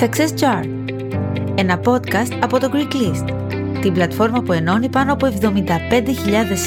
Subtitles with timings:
[0.00, 0.64] Success Jar
[1.54, 3.24] Ένα podcast από το Greek List
[3.80, 5.50] Την πλατφόρμα που ενώνει πάνω από 75.000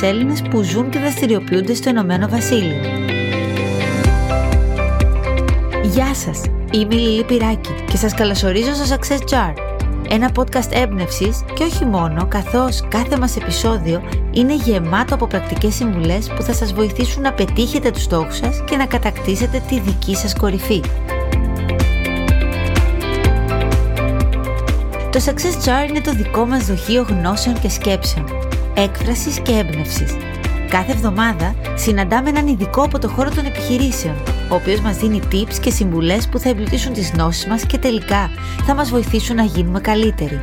[0.02, 2.82] Έλληνες που ζουν και δραστηριοποιούνται στο Ηνωμένο Βασίλειο.
[5.84, 6.42] Γεια σας!
[6.72, 9.75] Είμαι η Λίλη Πυράκη και σας καλωσορίζω στο Success Jar
[10.10, 14.02] ένα podcast έμπνευσης και όχι μόνο, καθώς κάθε μας επεισόδιο
[14.32, 18.76] είναι γεμάτο από πρακτικές συμβουλές που θα σας βοηθήσουν να πετύχετε τους στόχους σας και
[18.76, 20.82] να κατακτήσετε τη δική σας κορυφή.
[25.10, 28.26] Το Success Jar είναι το δικό μας δοχείο γνώσεων και σκέψεων,
[28.74, 30.16] έκφρασης και έμπνευσης.
[30.70, 34.16] Κάθε εβδομάδα συναντάμε έναν ειδικό από το χώρο των επιχειρήσεων,
[34.52, 38.30] ο οποίος μας δίνει tips και συμβουλές που θα εμπλουτίσουν τις γνώσεις μας και τελικά
[38.66, 40.40] θα μας βοηθήσουν να γίνουμε καλύτεροι.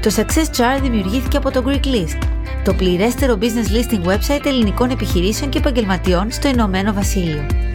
[0.00, 2.18] Το Success Chart δημιουργήθηκε από το Greek List,
[2.64, 7.69] το πληρέστερο business listing website ελληνικών επιχειρήσεων και επαγγελματιών στο Ηνωμένο Βασίλειο.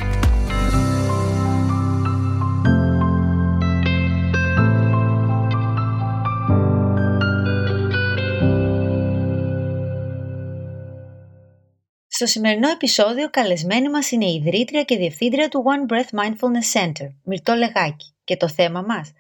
[12.17, 17.07] Στο σημερινό επεισόδιο καλεσμένη μας είναι η ιδρύτρια και διευθύντρια του One Breath Mindfulness Center,
[17.23, 19.11] Μυρτώ Λεγάκη, και το θέμα μας,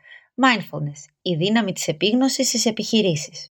[0.43, 3.49] Mindfulness, η δύναμη της επίγνωσης στις επιχειρήσεις.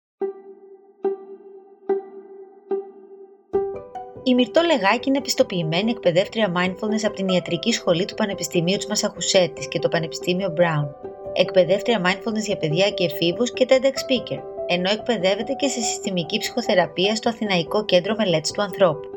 [4.23, 9.67] Η Μυρτώ Λεγάκη είναι επιστοποιημένη εκπαιδεύτρια Mindfulness από την Ιατρική Σχολή του Πανεπιστημίου της Μασαχουσέτης
[9.67, 10.87] και το Πανεπιστήμιο Brown.
[11.33, 17.15] Εκπαιδεύτρια Mindfulness για παιδιά και εφήβους και TEDx Speaker, ενώ εκπαιδεύεται και σε συστημική ψυχοθεραπεία
[17.15, 19.08] στο Αθηναϊκό Κέντρο Μελέτης του Ανθρώπου.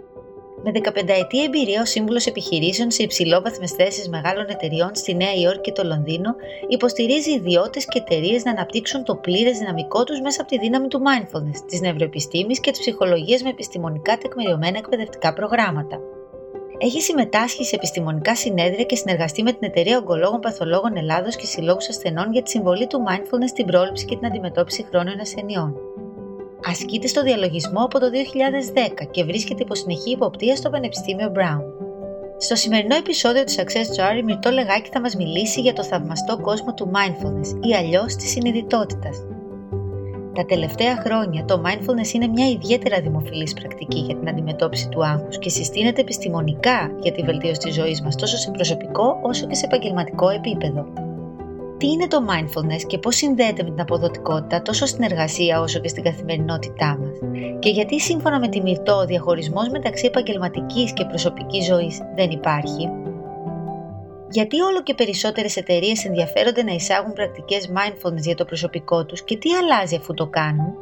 [0.64, 5.60] Με 15 ετή εμπειρία ω σύμβουλος επιχειρήσεων σε υψηλόβαθμες θέσεις μεγάλων εταιριών στη Νέα Υόρκη
[5.60, 6.34] και το Λονδίνο,
[6.68, 11.02] υποστηρίζει ιδιώτες και εταιρείες να αναπτύξουν το πλήρες δυναμικό τους μέσα από τη δύναμη του
[11.08, 16.00] mindfulness, της νευροεπιστήμης και της ψυχολογίας με επιστημονικά τεκμηριωμένα εκπαιδευτικά προγράμματα.
[16.78, 21.88] Έχει συμμετάσχει σε επιστημονικά συνέδρια και συνεργαστεί με την Εταιρεία Ογκολόγων Παθολόγων Ελλάδος και Συλλόγους
[21.88, 25.76] Ασθενών για τη συμβολή του mindfulness στην πρόληψη και την αντιμετώπιση χρόνων ασθενειών.
[26.64, 28.06] Ασκείται στο διαλογισμό από το
[29.02, 31.62] 2010 και βρίσκεται υπό συνεχή υποπτία στο Πανεπιστήμιο Brown.
[32.36, 36.38] Στο σημερινό επεισόδιο του Success Jar, η Μυρτώ Λεγάκη θα μας μιλήσει για το θαυμαστό
[36.38, 39.26] κόσμο του mindfulness ή αλλιώς της συνειδητότητας.
[40.34, 45.38] Τα τελευταία χρόνια το mindfulness είναι μια ιδιαίτερα δημοφιλής πρακτική για την αντιμετώπιση του άγχους
[45.38, 49.64] και συστήνεται επιστημονικά για τη βελτίωση της ζωής μας τόσο σε προσωπικό όσο και σε
[49.64, 50.86] επαγγελματικό επίπεδο
[51.82, 55.88] τι είναι το mindfulness και πώς συνδέεται με την αποδοτικότητα τόσο στην εργασία όσο και
[55.88, 57.18] στην καθημερινότητά μας;
[57.58, 62.88] Και γιατί σύμφωνα με τη Μυρτώ ο διαχωρισμός μεταξύ επαγγελματικής και προσωπικής ζωής δεν υπάρχει;
[64.30, 69.36] Γιατί όλο και περισσότερες εταιρείες ενδιαφέρονται να εισάγουν πρακτικές mindfulness για το προσωπικό τους και
[69.36, 70.74] τι αλλάζει αφού το κάνουν;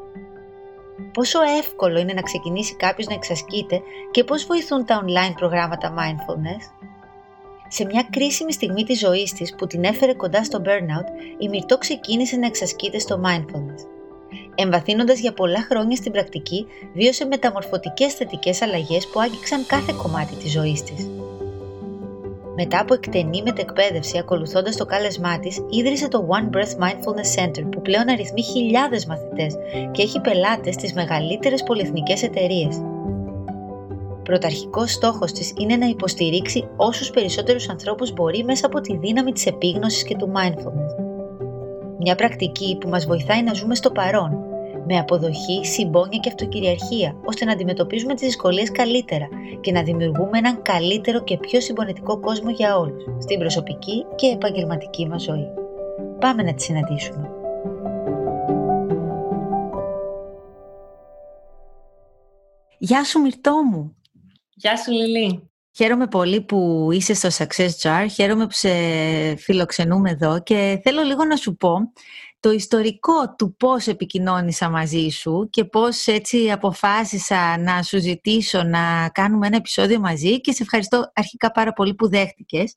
[1.13, 6.90] Πόσο εύκολο είναι να ξεκινήσει κάποιος να εξασκείται και πώς βοηθούν τα online προγράμματα mindfulness;
[7.73, 11.07] Σε μια κρίσιμη στιγμή της ζωής της που την έφερε κοντά στο burnout,
[11.39, 13.85] η Μυρτώ ξεκίνησε να εξασκείται στο mindfulness.
[14.55, 20.53] Εμβαθύνοντας για πολλά χρόνια στην πρακτική, βίωσε μεταμορφωτικές θετικές αλλαγές που άγγιξαν κάθε κομμάτι της
[20.53, 21.09] ζωής της.
[22.57, 27.83] Μετά από εκτενή μετεκπαίδευση ακολουθώντας το κάλεσμά της, ίδρυσε το One Breath Mindfulness Center που
[27.83, 29.57] πλέον αριθμεί χιλιάδες μαθητές
[29.91, 32.83] και έχει πελάτες στις μεγαλύτερες πολυεθνικές εταιρείες
[34.31, 39.47] πρωταρχικός στόχος της είναι να υποστηρίξει όσους περισσότερους ανθρώπους μπορεί μέσα από τη δύναμη της
[39.47, 40.93] επίγνωσης και του mindfulness.
[41.99, 44.45] Μια πρακτική που μας βοηθάει να ζούμε στο παρόν,
[44.87, 49.29] με αποδοχή, συμπόνια και αυτοκυριαρχία, ώστε να αντιμετωπίζουμε τις δυσκολίες καλύτερα
[49.61, 55.07] και να δημιουργούμε έναν καλύτερο και πιο συμπονετικό κόσμο για όλους, στην προσωπική και επαγγελματική
[55.07, 55.49] μας ζωή.
[56.19, 57.31] Πάμε να τη συναντήσουμε.
[62.79, 64.00] Γεια σου Μυρτώ μου!
[64.63, 65.51] Γεια σου Λιλή.
[65.77, 68.71] Χαίρομαι πολύ που είσαι στο Success Jar, χαίρομαι που σε
[69.37, 71.93] φιλοξενούμε εδώ και θέλω λίγο να σου πω
[72.41, 79.09] το ιστορικό του πώς επικοινώνησα μαζί σου και πώς έτσι αποφάσισα να σου ζητήσω να
[79.13, 82.75] κάνουμε ένα επεισόδιο μαζί και σε ευχαριστώ αρχικά πάρα πολύ που δέχτηκες.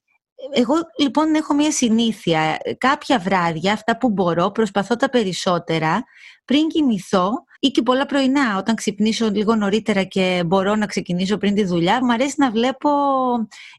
[0.53, 2.57] Εγώ λοιπόν έχω μία συνήθεια.
[2.77, 6.03] Κάποια βράδια, αυτά που μπορώ, προσπαθώ τα περισσότερα
[6.45, 7.31] πριν κοιμηθώ
[7.63, 12.05] ή και πολλά πρωινά, όταν ξυπνήσω λίγο νωρίτερα και μπορώ να ξεκινήσω πριν τη δουλειά,
[12.05, 12.89] μου αρέσει να βλέπω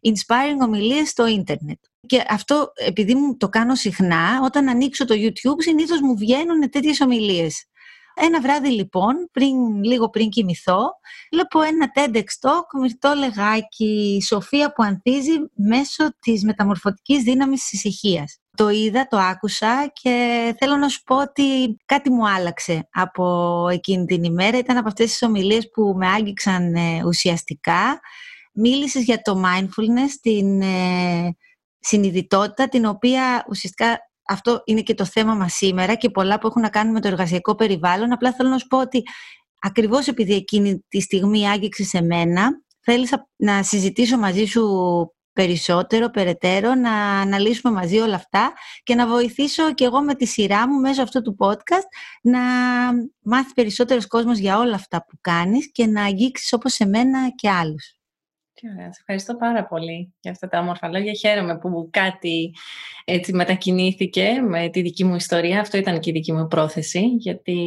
[0.02, 1.78] inspiring ομιλίες στο ίντερνετ.
[2.06, 7.00] Και αυτό, επειδή μου το κάνω συχνά, όταν ανοίξω το YouTube, συνήθως μου βγαίνουν τέτοιες
[7.00, 7.64] ομιλίες.
[8.14, 10.80] Ένα βράδυ λοιπόν, πριν, λίγο πριν κοιμηθώ,
[11.30, 18.38] βλέπω ένα TEDx Talk, μυρτό λεγάκι, σοφία που ανθίζει μέσω της μεταμορφωτικής δύναμης της ησυχίας.
[18.56, 24.04] Το είδα, το άκουσα και θέλω να σου πω ότι κάτι μου άλλαξε από εκείνη
[24.04, 24.58] την ημέρα.
[24.58, 28.00] Ήταν από αυτές τις ομιλίες που με άγγιξαν ε, ουσιαστικά
[28.52, 31.36] μίλησες για το mindfulness, την ε,
[31.78, 33.98] συνειδητότητα, την οποία ουσιαστικά
[34.28, 37.08] αυτό είναι και το θέμα μας σήμερα και πολλά που έχουν να κάνουν με το
[37.08, 38.12] εργασιακό περιβάλλον.
[38.12, 39.02] Απλά θέλω να σου πω ότι
[39.60, 44.62] ακριβώς επειδή εκείνη τη στιγμή άγγιξες σε μένα, θέλησα να συζητήσω μαζί σου
[45.34, 48.52] περισσότερο, περαιτέρω, να αναλύσουμε μαζί όλα αυτά
[48.82, 51.88] και να βοηθήσω και εγώ με τη σειρά μου μέσω αυτού του podcast
[52.22, 52.40] να
[53.22, 58.03] μάθεις περισσότερος κόσμος για όλα αυτά που κάνεις και να αγγίξεις όπως εμένα και άλλους.
[58.64, 58.92] Τι ωραία.
[58.92, 61.12] Σε ευχαριστώ πάρα πολύ για αυτά τα όμορφα λόγια.
[61.12, 62.54] Χαίρομαι που κάτι
[63.04, 65.60] έτσι μετακινήθηκε με τη δική μου ιστορία.
[65.60, 67.58] Αυτό ήταν και η δική μου πρόθεση, γιατί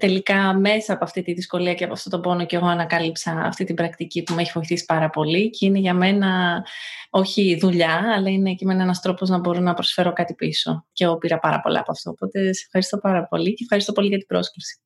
[0.00, 3.64] τελικά μέσα από αυτή τη δυσκολία και από αυτό το πόνο και εγώ ανακάλυψα αυτή
[3.64, 6.62] την πρακτική που με έχει βοηθήσει πάρα πολύ και είναι για μένα
[7.10, 10.86] όχι δουλειά, αλλά είναι και με ένας τρόπος να μπορώ να προσφέρω κάτι πίσω.
[10.92, 12.10] Και εγώ πήρα πάρα πολλά από αυτό.
[12.10, 14.80] Οπότε σε ευχαριστώ πάρα πολύ και ευχαριστώ πολύ για την πρόσκληση.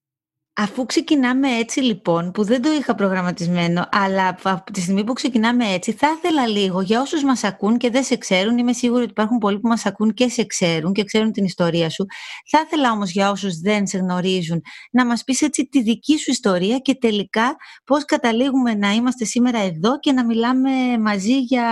[0.58, 5.64] Αφού ξεκινάμε έτσι λοιπόν, που δεν το είχα προγραμματισμένο, αλλά από τη στιγμή που ξεκινάμε
[5.64, 9.10] έτσι, θα ήθελα λίγο για όσους μας ακούν και δεν σε ξέρουν, είμαι σίγουρη ότι
[9.10, 12.06] υπάρχουν πολλοί που μας ακούν και σε ξέρουν και ξέρουν την ιστορία σου.
[12.50, 16.30] Θα ήθελα όμως για όσους δεν σε γνωρίζουν, να μας πεις έτσι τη δική σου
[16.30, 21.64] ιστορία και τελικά πώς καταλήγουμε να είμαστε σήμερα εδώ και να μιλάμε μαζί για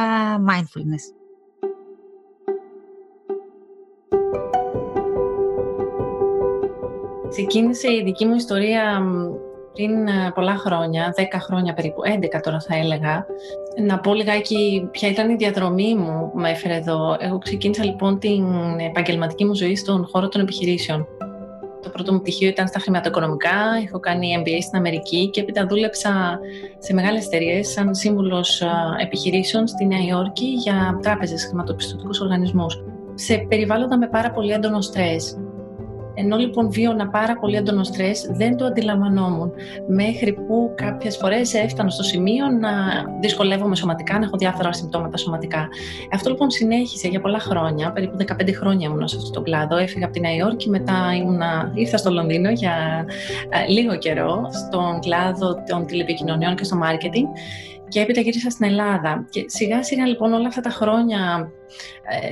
[0.48, 1.24] mindfulness.
[7.36, 9.02] Ξεκίνησε η δική μου ιστορία
[9.72, 12.00] πριν ε, πολλά χρόνια, 10 χρόνια περίπου,
[12.36, 13.26] 11 τώρα θα έλεγα.
[13.86, 17.16] Να πω λιγάκι ποια ήταν η διαδρομή μου που με έφερε εδώ.
[17.18, 18.44] Εγώ ξεκίνησα λοιπόν την
[18.88, 21.06] επαγγελματική μου ζωή στον χώρο των επιχειρήσεων.
[21.82, 23.56] Το πρώτο μου πτυχίο ήταν στα χρηματοοικονομικά,
[23.86, 26.38] έχω κάνει MBA στην Αμερική και έπειτα δούλεψα
[26.78, 28.66] σε μεγάλες εταιρείες σαν σύμβουλος ε,
[29.02, 32.82] επιχειρήσεων στη Νέα Υόρκη για τράπεζες, χρηματοπιστωτικούς οργανισμούς.
[33.14, 35.38] Σε περιβάλλοντα με πάρα πολύ έντονο στρες.
[36.14, 39.52] Ενώ λοιπόν βίωνα πάρα πολύ έντονο στρες, δεν το αντιλαμβανόμουν.
[39.88, 42.70] Μέχρι που κάποιες φορές έφτανα στο σημείο να
[43.20, 45.68] δυσκολεύομαι σωματικά, να έχω διάφορα συμπτώματα σωματικά.
[46.12, 49.76] Αυτό λοιπόν συνέχισε για πολλά χρόνια, περίπου 15 χρόνια ήμουν σε αυτόν τον κλάδο.
[49.76, 53.04] Έφυγα από τη Νέα Υόρκη, μετά ήμουνα, ήρθα στο Λονδίνο για
[53.48, 57.26] ε, λίγο καιρό, στον κλάδο των τηλεπικοινωνιών και στο μάρκετινγκ
[57.94, 59.26] και έπειτα γύρισα στην Ελλάδα.
[59.30, 61.52] Και σιγά σιγά λοιπόν όλα αυτά τα χρόνια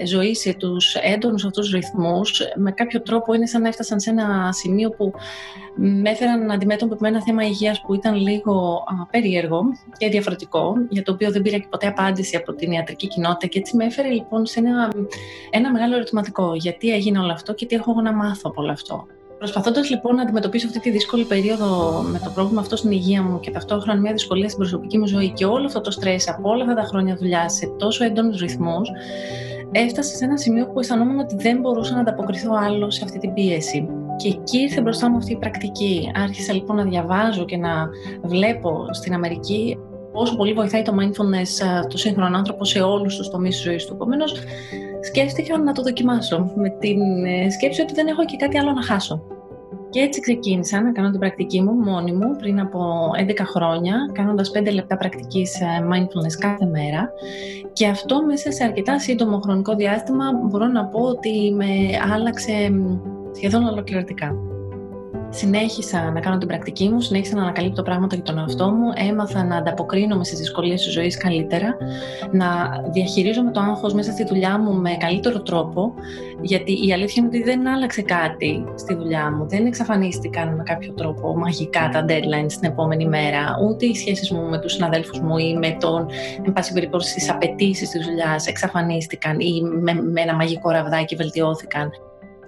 [0.00, 4.10] ε, ζωή σε τους έντονους αυτούς ρυθμούς με κάποιο τρόπο είναι σαν να έφτασαν σε
[4.10, 5.12] ένα σημείο που
[5.74, 9.62] με έφεραν αντιμέτωπο με ένα θέμα υγείας που ήταν λίγο περίεργο
[9.96, 13.58] και διαφορετικό για το οποίο δεν πήρα και ποτέ απάντηση από την ιατρική κοινότητα και
[13.58, 14.92] έτσι με έφερε λοιπόν σε ένα,
[15.50, 19.06] ένα μεγάλο ερωτηματικό γιατί έγινε όλο αυτό και τι έχω να μάθω από όλο αυτό.
[19.42, 23.40] Προσπαθώντας λοιπόν να αντιμετωπίσω αυτή τη δύσκολη περίοδο με το πρόβλημα αυτό στην υγεία μου
[23.40, 26.62] και ταυτόχρονα μια δυσκολία στην προσωπική μου ζωή και όλο αυτό το στρες από όλα
[26.62, 28.90] αυτά τα χρόνια δουλειά σε τόσο έντονους ρυθμούς,
[29.72, 33.32] έφτασα σε ένα σημείο που αισθανόμουν ότι δεν μπορούσα να ανταποκριθώ άλλο σε αυτή την
[33.32, 33.88] πίεση.
[34.16, 36.10] Και εκεί ήρθε μπροστά μου αυτή η πρακτική.
[36.14, 37.88] Άρχισα λοιπόν να διαβάζω και να
[38.22, 39.78] βλέπω στην Αμερική
[40.12, 43.94] πόσο πολύ βοηθάει το mindfulness το σύγχρονο άνθρωπο σε όλους τους τομείς της ζωής του.
[43.94, 44.34] Επομένως,
[45.02, 48.82] σκέφτηκα να το δοκιμάσω με την ε, σκέψη ότι δεν έχω και κάτι άλλο να
[48.82, 49.22] χάσω.
[49.90, 54.50] Και έτσι ξεκίνησα να κάνω την πρακτική μου μόνη μου πριν από 11 χρόνια, κάνοντας
[54.58, 57.10] 5 λεπτά πρακτικής ε, mindfulness κάθε μέρα.
[57.72, 61.66] Και αυτό μέσα σε αρκετά σύντομο χρονικό διάστημα μπορώ να πω ότι με
[62.12, 62.52] άλλαξε
[63.32, 64.51] σχεδόν ολοκληρωτικά
[65.32, 69.44] συνέχισα να κάνω την πρακτική μου, συνέχισα να ανακαλύπτω πράγματα για τον εαυτό μου, έμαθα
[69.44, 71.76] να ανταποκρίνομαι στις δυσκολίες της ζωής καλύτερα,
[72.30, 72.46] να
[72.92, 75.94] διαχειρίζομαι το άγχος μέσα στη δουλειά μου με καλύτερο τρόπο,
[76.40, 80.92] γιατί η αλήθεια είναι ότι δεν άλλαξε κάτι στη δουλειά μου, δεν εξαφανίστηκαν με κάποιο
[80.92, 85.38] τρόπο μαγικά τα deadlines την επόμενη μέρα, ούτε οι σχέσεις μου με τους συναδέλφους μου
[85.38, 86.06] ή με τον,
[86.46, 91.90] εν πάση περιπτώσει, τις απαιτήσεις της δουλειάς εξαφανίστηκαν ή με, με ένα μαγικό ραβδάκι βελτιώθηκαν.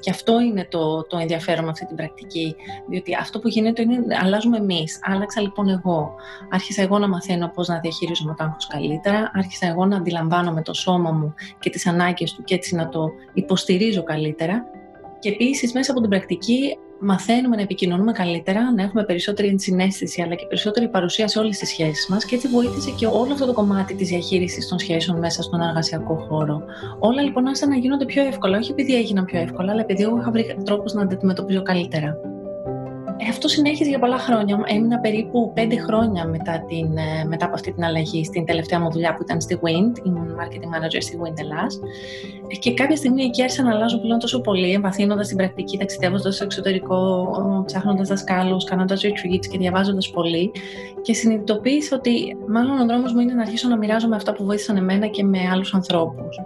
[0.05, 2.57] Και αυτό είναι το, το ενδιαφέρον με αυτή την πρακτική.
[2.89, 4.99] Διότι αυτό που γίνεται είναι αλλάζουμε εμείς.
[5.03, 6.15] Άλλαξα λοιπόν εγώ.
[6.51, 9.31] Άρχισα εγώ να μαθαίνω πώς να διαχειρίζομαι το άγχο καλύτερα.
[9.35, 13.11] Άρχισα εγώ να αντιλαμβάνομαι το σώμα μου και τις ανάγκες του και έτσι να το
[13.33, 14.67] υποστηρίζω καλύτερα.
[15.19, 20.35] Και επίσης μέσα από την πρακτική μαθαίνουμε να επικοινωνούμε καλύτερα, να έχουμε περισσότερη ενσυναίσθηση αλλά
[20.35, 23.53] και περισσότερη παρουσία σε όλες τις σχέσεις μας και έτσι βοήθησε και όλο αυτό το
[23.53, 26.63] κομμάτι της διαχείρισης των σχέσεων μέσα στον εργασιακό χώρο.
[26.99, 30.19] Όλα λοιπόν άρχισαν να γίνονται πιο εύκολα, όχι επειδή έγιναν πιο εύκολα, αλλά επειδή εγώ
[30.19, 32.34] είχα βρει τρόπους να τα αντιμετωπίζω καλύτερα.
[33.17, 34.61] Ε, αυτό συνέχιζε για πολλά χρόνια.
[34.67, 38.91] Έμεινα περίπου πέντε χρόνια μετά, την, ε, μετά από αυτή την αλλαγή στην τελευταία μου
[38.91, 40.07] δουλειά που ήταν στη Wind.
[40.07, 41.81] Ήμουν marketing manager στη Wind Ελλάς.
[42.49, 46.35] Ε, και κάποια στιγμή εκεί άρχισα να αλλάζω πλέον τόσο πολύ, εμβαθύνοντας την πρακτική, ταξιδεύοντας
[46.35, 47.29] στο εξωτερικό,
[47.67, 50.51] ψάχνοντας δασκάλους, κάνοντας retreats και διαβάζοντας πολύ.
[51.03, 54.77] Και συνειδητοποίησα ότι μάλλον ο δρόμος μου είναι να αρχίσω να μοιράζομαι αυτά που βοήθησαν
[54.77, 56.41] εμένα και με άλλους ανθρώπους.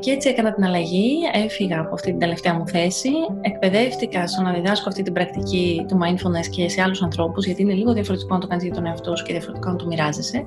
[0.00, 4.52] Και έτσι έκανα την αλλαγή, έφυγα από αυτή την τελευταία μου θέση, εκπαιδεύτηκα στο να
[4.52, 8.40] διδάσκω αυτή την πρακτική του mindfulness και σε άλλους ανθρώπους, γιατί είναι λίγο διαφορετικό να
[8.40, 10.46] το κάνεις για τον εαυτό σου και διαφορετικό να το μοιράζεσαι.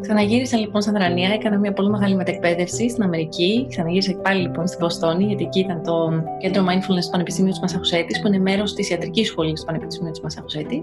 [0.00, 3.66] Ξαναγύρισα λοιπόν στην Δρανία, έκανα μια πολύ μεγάλη μετεκπαίδευση στην Αμερική.
[3.68, 8.20] Ξαναγύρισα πάλι λοιπόν στη Βοστόνη, γιατί εκεί ήταν το κέντρο Mindfulness του Πανεπιστημίου της Μασαχουσέτης,
[8.20, 10.80] που είναι μέρος της ιατρικής σχολής του Πανεπιστημίου της Μασαχουσέτης.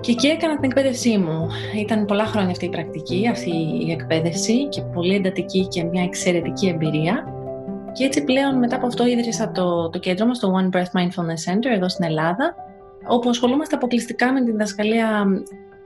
[0.00, 1.48] Και εκεί έκανα την εκπαίδευσή μου.
[1.78, 3.50] Ήταν πολλά χρόνια αυτή η πρακτική, αυτή
[3.86, 7.34] η εκπαίδευση και πολύ εντατική και μια εξαιρετική εμπειρία.
[7.92, 11.52] Και έτσι πλέον μετά από αυτό ίδρυσα το, το κέντρο μας, το One Breath Mindfulness
[11.52, 12.54] Center εδώ στην Ελλάδα,
[13.08, 15.26] όπου ασχολούμαστε αποκλειστικά με την διδασκαλία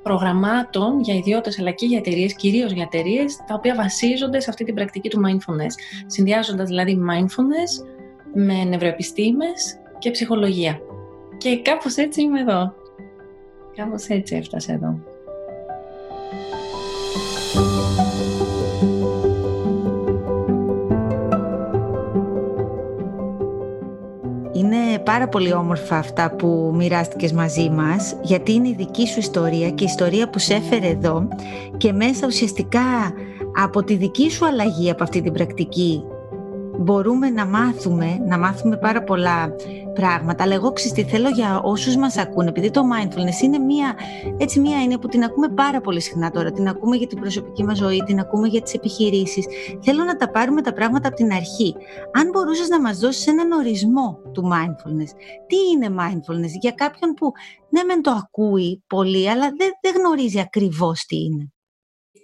[0.03, 4.65] προγραμμάτων για ιδιώτες αλλά και για εταιρείες, κυρίως για εταιρείες, τα οποία βασίζονται σε αυτή
[4.65, 6.05] την πρακτική του mindfulness.
[6.07, 7.87] Συνδυάζοντας δηλαδή mindfulness
[8.35, 10.81] με νευροεπιστήμες και ψυχολογία.
[11.39, 12.75] Και κάπως έτσι είμαι εδώ.
[13.77, 15.14] Κάπως έτσι έφτασε εδώ.
[24.75, 29.71] Είναι πάρα πολύ όμορφα αυτά που μοιράστηκες μαζί μας γιατί είναι η δική σου ιστορία
[29.71, 31.29] και η ιστορία που σε έφερε εδώ
[31.77, 33.13] και μέσα ουσιαστικά
[33.63, 36.03] από τη δική σου αλλαγή από αυτή την πρακτική
[36.79, 39.55] μπορούμε να μάθουμε, να μάθουμε πάρα πολλά
[39.95, 43.95] πράγματα, αλλά εγώ ξέρετε, θέλω για όσους μας ακούν, επειδή το mindfulness είναι μία,
[44.37, 47.65] έτσι μία είναι που την ακούμε πάρα πολύ συχνά τώρα, την ακούμε για την προσωπική
[47.65, 49.47] μας ζωή, την ακούμε για τις επιχειρήσεις,
[49.81, 51.75] θέλω να τα πάρουμε τα πράγματα από την αρχή.
[52.13, 55.11] Αν μπορούσες να μας δώσεις έναν ορισμό του mindfulness,
[55.47, 57.33] τι είναι mindfulness; Για κάποιον που
[57.69, 61.54] ναι μεν το ακούει πολύ, αλλά δεν, δεν γνωρίζει ακριβώς τι είναι.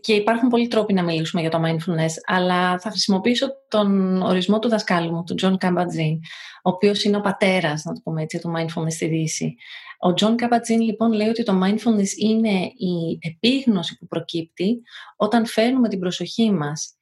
[0.01, 4.69] Και υπάρχουν πολλοί τρόποι να μιλήσουμε για το mindfulness, αλλά θα χρησιμοποιήσω τον ορισμό του
[4.69, 6.19] δασκάλου μου, του John Kabat-Zinn,
[6.63, 9.55] ο οποίος είναι ο πατέρας, να το πούμε έτσι, του mindfulness στη Δύση.
[10.03, 14.83] Ο John Kabat-Zinn λοιπόν λέει ότι το mindfulness είναι η επίγνωση που προκύπτει
[15.17, 16.95] όταν φέρνουμε την προσοχή μας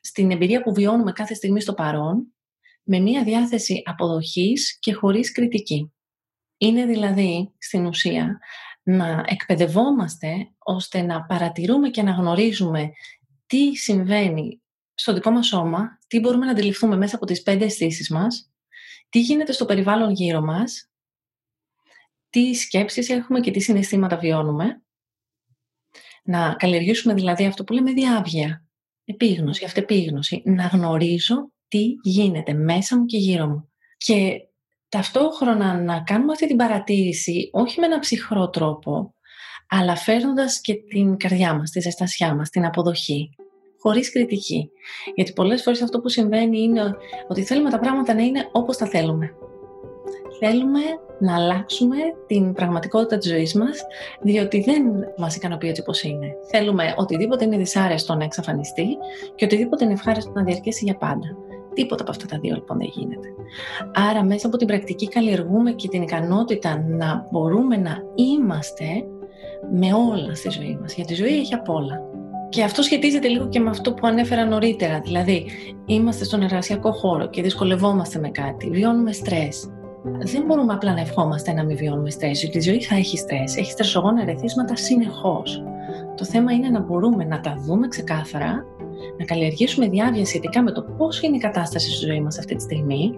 [0.00, 2.34] στην εμπειρία που βιώνουμε κάθε στιγμή στο παρόν,
[2.82, 5.92] με μία διάθεση αποδοχής και χωρίς κριτική.
[6.58, 8.38] Είναι δηλαδή, στην ουσία,
[8.88, 12.90] να εκπαιδευόμαστε ώστε να παρατηρούμε και να γνωρίζουμε
[13.46, 14.62] τι συμβαίνει
[14.94, 18.52] στο δικό μας σώμα, τι μπορούμε να αντιληφθούμε μέσα από τις πέντε αισθήσεις μας,
[19.08, 20.90] τι γίνεται στο περιβάλλον γύρω μας,
[22.30, 24.82] τι σκέψεις έχουμε και τι συναισθήματα βιώνουμε,
[26.22, 28.64] να καλλιεργήσουμε δηλαδή αυτό που λέμε διάβγεια,
[29.04, 33.70] επίγνωση, αυτεπίγνωση, να γνωρίζω τι γίνεται μέσα μου και γύρω μου.
[33.96, 34.40] Και
[34.88, 39.14] ταυτόχρονα να κάνουμε αυτή την παρατήρηση όχι με ένα ψυχρό τρόπο,
[39.68, 43.30] αλλά φέρνοντας και την καρδιά μας, τη ζεστασιά μας, την αποδοχή,
[43.78, 44.70] χωρίς κριτική.
[45.14, 46.96] Γιατί πολλές φορές αυτό που συμβαίνει είναι
[47.28, 49.30] ότι θέλουμε τα πράγματα να είναι όπως τα θέλουμε.
[50.40, 50.80] Θέλουμε
[51.18, 53.80] να αλλάξουμε την πραγματικότητα της ζωής μας,
[54.20, 54.82] διότι δεν
[55.16, 56.32] μας ικανοποιεί έτσι όπως είναι.
[56.50, 58.86] Θέλουμε οτιδήποτε είναι δυσάρεστο να εξαφανιστεί
[59.34, 61.45] και οτιδήποτε είναι ευχάριστο να διαρκέσει για πάντα.
[61.76, 63.28] Τίποτα από αυτά τα δύο λοιπόν δεν γίνεται.
[64.10, 68.84] Άρα μέσα από την πρακτική καλλιεργούμε και την ικανότητα να μπορούμε να είμαστε
[69.72, 70.94] με όλα στη ζωή μας.
[70.94, 72.00] Γιατί η ζωή έχει απ' όλα.
[72.48, 75.00] Και αυτό σχετίζεται λίγο και με αυτό που ανέφερα νωρίτερα.
[75.00, 75.46] Δηλαδή,
[75.86, 79.70] είμαστε στον εργασιακό χώρο και δυσκολευόμαστε με κάτι, βιώνουμε στρες.
[80.18, 83.56] Δεν μπορούμε απλά να ευχόμαστε να μην βιώνουμε στρες, γιατί η ζωή θα έχει στρες.
[83.56, 85.62] Έχει στρεσογόνα ερεθίσματα συνεχώς.
[86.16, 88.64] Το θέμα είναι να μπορούμε να τα δούμε ξεκάθαρα
[89.18, 92.62] να καλλιεργήσουμε διάβια σχετικά με το πώς είναι η κατάσταση στη ζωή μας αυτή τη
[92.62, 93.12] στιγμή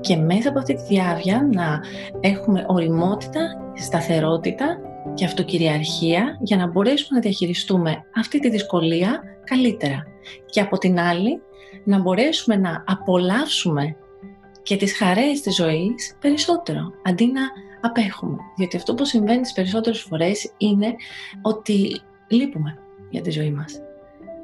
[0.00, 1.80] και μέσα από αυτή τη διάβια να
[2.20, 4.78] έχουμε οριμότητα, σταθερότητα
[5.14, 10.06] και αυτοκυριαρχία για να μπορέσουμε να διαχειριστούμε αυτή τη δυσκολία καλύτερα.
[10.46, 11.42] Και από την άλλη
[11.84, 13.96] να μπορέσουμε να απολαύσουμε
[14.62, 17.42] και τις χαρές της ζωής περισσότερο, αντί να
[17.80, 18.36] απέχουμε.
[18.56, 20.94] Διότι αυτό που συμβαίνει τις περισσότερες φορές είναι
[21.42, 22.78] ότι λείπουμε
[23.10, 23.80] για τη ζωή μας.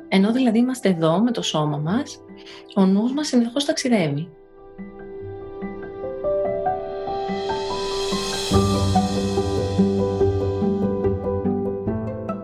[0.09, 2.21] Ενώ δηλαδή είμαστε εδώ με το σώμα μας,
[2.75, 4.29] ο νους μας συνεχώς ταξιδεύει.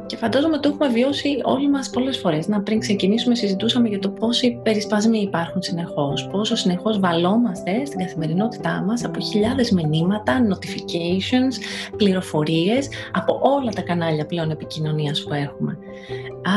[0.07, 2.49] Και φαντάζομαι το έχουμε βιώσει όλοι μας πολλές φορές.
[2.49, 6.29] Να πριν ξεκινήσουμε συζητούσαμε για το πόσοι περισπασμοί υπάρχουν συνεχώς.
[6.29, 11.55] Πόσο συνεχώς βαλόμαστε στην καθημερινότητά μας από χιλιάδες μηνύματα, notifications,
[11.97, 15.79] πληροφορίες από όλα τα κανάλια πλέον επικοινωνίας που έχουμε.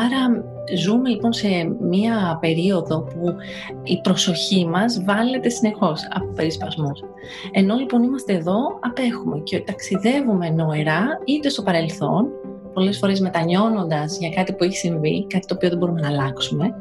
[0.06, 1.48] Άρα ζούμε λοιπόν σε
[1.80, 3.36] μία περίοδο που
[3.84, 7.04] η προσοχή μας βάλετε συνεχώς από περισπασμούς.
[7.52, 12.28] Ενώ λοιπόν είμαστε εδώ, απέχουμε και ταξιδεύουμε νοερά είτε στο παρελθόν,
[12.74, 16.74] πολλές φορές μετανιώνοντας για κάτι που έχει συμβεί, κάτι το οποίο δεν μπορούμε να αλλάξουμε,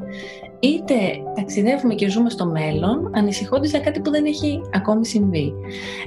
[0.59, 0.95] είτε
[1.35, 5.53] ταξιδεύουμε και ζούμε στο μέλλον, ανησυχώντας για κάτι που δεν έχει ακόμη συμβεί.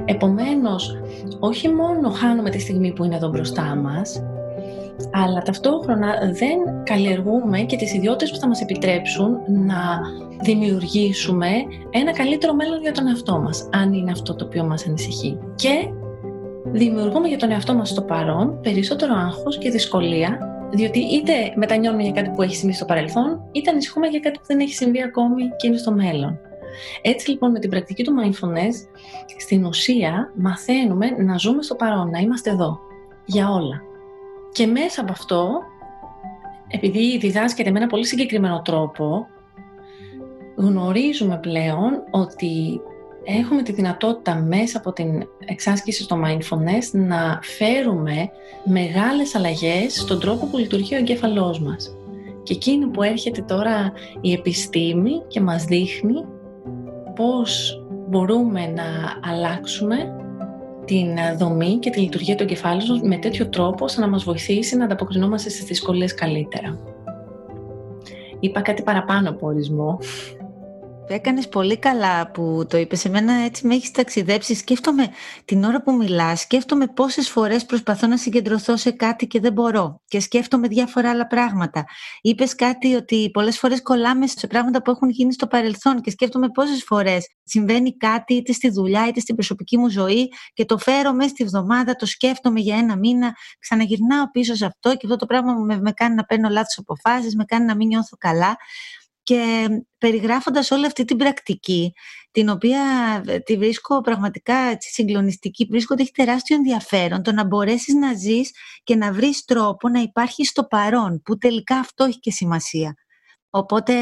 [0.04, 0.96] Επομένως,
[1.40, 4.22] όχι μόνο χάνουμε τη στιγμή που είναι εδώ μπροστά μας,
[5.12, 10.00] αλλά ταυτόχρονα δεν καλλιεργούμε και τις ιδιότητες που θα μας επιτρέψουν να
[10.42, 11.48] δημιουργήσουμε
[11.90, 15.38] ένα καλύτερο μέλλον για τον εαυτό μας, αν είναι αυτό το οποίο μας ανησυχεί.
[15.54, 15.88] Και
[16.64, 20.38] δημιουργούμε για τον εαυτό μας στο παρόν περισσότερο άγχος και δυσκολία
[20.72, 24.44] Διότι είτε μετανιώνουμε για κάτι που έχει συμβεί στο παρελθόν, είτε ανησυχούμε για κάτι που
[24.46, 26.38] δεν έχει συμβεί ακόμη και είναι στο μέλλον.
[27.02, 29.00] Έτσι λοιπόν με την πρακτική του mindfulness,
[29.38, 32.78] στην ουσία μαθαίνουμε να ζούμε στο παρόν, να είμαστε εδώ,
[33.24, 33.82] για όλα.
[34.52, 35.62] Και μέσα από αυτό,
[36.68, 39.26] επειδή διδάσκεται με ένα πολύ συγκεκριμένο τρόπο,
[40.56, 42.80] γνωρίζουμε πλέον ότι
[43.24, 48.30] έχουμε τη δυνατότητα μέσα από την εξάσκηση στο mindfulness να φέρουμε
[48.64, 51.94] μεγάλες αλλαγές στον τρόπο που λειτουργεί ο εγκέφαλός μας.
[52.42, 56.24] Και εκείνο που έρχεται τώρα η επιστήμη και μας δείχνει
[57.14, 58.84] πώς μπορούμε να
[59.32, 60.19] αλλάξουμε
[60.90, 64.76] την δομή και τη λειτουργία του εγκεφάλου μας με τέτοιο τρόπο ώστε να μας βοηθήσει
[64.76, 66.78] να ανταποκρινόμαστε στις δυσκολίες καλύτερα.
[68.40, 69.98] Είπα κάτι παραπάνω από ορισμό,
[71.12, 73.04] Έκανες πολύ καλά που το είπες.
[73.04, 74.54] Εμένα έτσι με έχεις ταξιδέψει.
[74.54, 75.08] Σκέφτομαι
[75.44, 80.00] την ώρα που μιλάς, σκέφτομαι πόσες φορές προσπαθώ να συγκεντρωθώ σε κάτι και δεν μπορώ.
[80.06, 81.84] Και σκέφτομαι διάφορα άλλα πράγματα.
[82.20, 86.48] Είπες κάτι ότι πολλές φορές κολλάμε σε πράγματα που έχουν γίνει στο παρελθόν και σκέφτομαι
[86.48, 91.12] πόσες φορές συμβαίνει κάτι είτε στη δουλειά είτε στην προσωπική μου ζωή και το φέρω
[91.12, 95.26] μέσα στη βδομάδα, το σκέφτομαι για ένα μήνα, ξαναγυρνάω πίσω σε αυτό και αυτό το
[95.26, 98.56] πράγμα με, με κάνει να παίρνω λάθος αποφάσεις, με κάνει να μην νιώθω καλά
[99.30, 99.68] και
[99.98, 101.92] περιγράφοντας όλη αυτή την πρακτική,
[102.30, 102.80] την οποία
[103.26, 108.14] ε, τη βρίσκω πραγματικά έτσι, συγκλονιστική, βρίσκω ότι έχει τεράστιο ενδιαφέρον το να μπορέσεις να
[108.14, 108.50] ζεις
[108.84, 112.94] και να βρεις τρόπο να υπάρχει στο παρόν, που τελικά αυτό έχει και σημασία.
[113.50, 113.94] Οπότε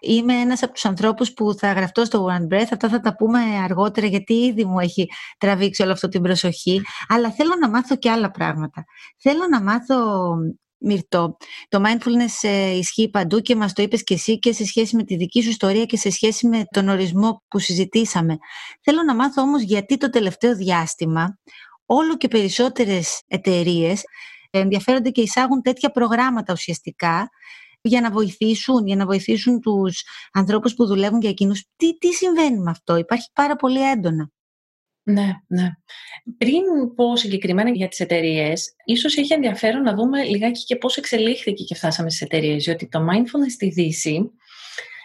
[0.00, 3.38] είμαι ένας από τους ανθρώπους που θα γραφτώ στο One Breath, αυτά θα τα πούμε
[3.64, 8.10] αργότερα γιατί ήδη μου έχει τραβήξει όλο αυτό την προσοχή, αλλά θέλω να μάθω και
[8.10, 8.84] άλλα πράγματα.
[9.18, 9.96] Θέλω να μάθω
[10.84, 11.36] Μυρτώ.
[11.68, 15.04] Το mindfulness ε, ισχύει παντού και μας το είπες και εσύ και σε σχέση με
[15.04, 18.38] τη δική σου ιστορία και σε σχέση με τον ορισμό που συζητήσαμε.
[18.82, 21.38] Θέλω να μάθω όμως γιατί το τελευταίο διάστημα
[21.86, 24.02] όλο και περισσότερες εταιρείες
[24.50, 27.28] ενδιαφέρονται και εισάγουν τέτοια προγράμματα ουσιαστικά
[27.82, 31.64] για να βοηθήσουν, για να βοηθήσουν τους ανθρώπους που δουλεύουν για εκείνους.
[31.76, 34.30] Τι, τι συμβαίνει με αυτό, υπάρχει πάρα πολύ έντονα.
[35.04, 35.68] Ναι, ναι.
[36.38, 41.64] Πριν πω συγκεκριμένα για τις εταιρείες, ίσως έχει ενδιαφέρον να δούμε λιγάκι και πώς εξελίχθηκε
[41.64, 44.30] και φτάσαμε στις εταιρείες, διότι το mindfulness στη Δύση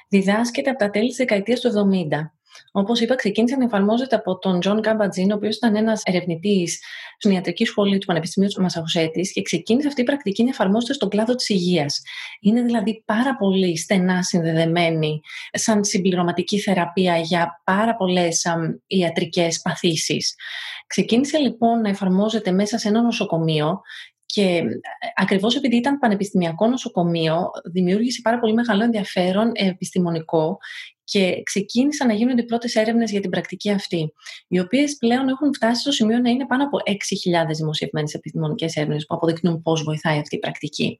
[0.09, 2.36] διδάσκεται από τα τέλη της δεκαετίας του 70
[2.71, 6.79] Όπως είπα, ξεκίνησε να εφαρμόζεται από τον Τζον Καμπάτ-Ζιν, ο οποίος ήταν ένας ερευνητής
[7.17, 11.09] στην ιατρική σχολή του Πανεπιστημίου του Μασαχουσέτης και ξεκίνησε αυτή η πρακτική να εφαρμόζεται στον
[11.09, 12.01] κλάδο της υγείας.
[12.41, 18.45] Είναι δηλαδή πάρα πολύ στενά συνδεδεμένη σαν συμπληρωματική θεραπεία για πάρα πολλές
[18.87, 20.35] ιατρικές παθήσεις.
[20.87, 23.81] Ξεκίνησε λοιπόν να εφαρμόζεται μέσα σε ένα νοσοκομείο
[24.25, 24.63] και ε,
[25.15, 30.57] ακριβώς επειδή ήταν πανεπιστημιακό νοσοκομείο, δημιούργησε πάρα πολύ μεγάλο ενδιαφέρον επιστημονικό
[31.09, 34.13] και ξεκίνησαν να γίνονται οι πρώτες έρευνες για την πρακτική αυτή,
[34.47, 39.05] οι οποίες πλέον έχουν φτάσει στο σημείο να είναι πάνω από 6.000 δημοσιευμένες επιστημονικές έρευνες
[39.05, 40.99] που αποδεικνύουν πώς βοηθάει αυτή η πρακτική.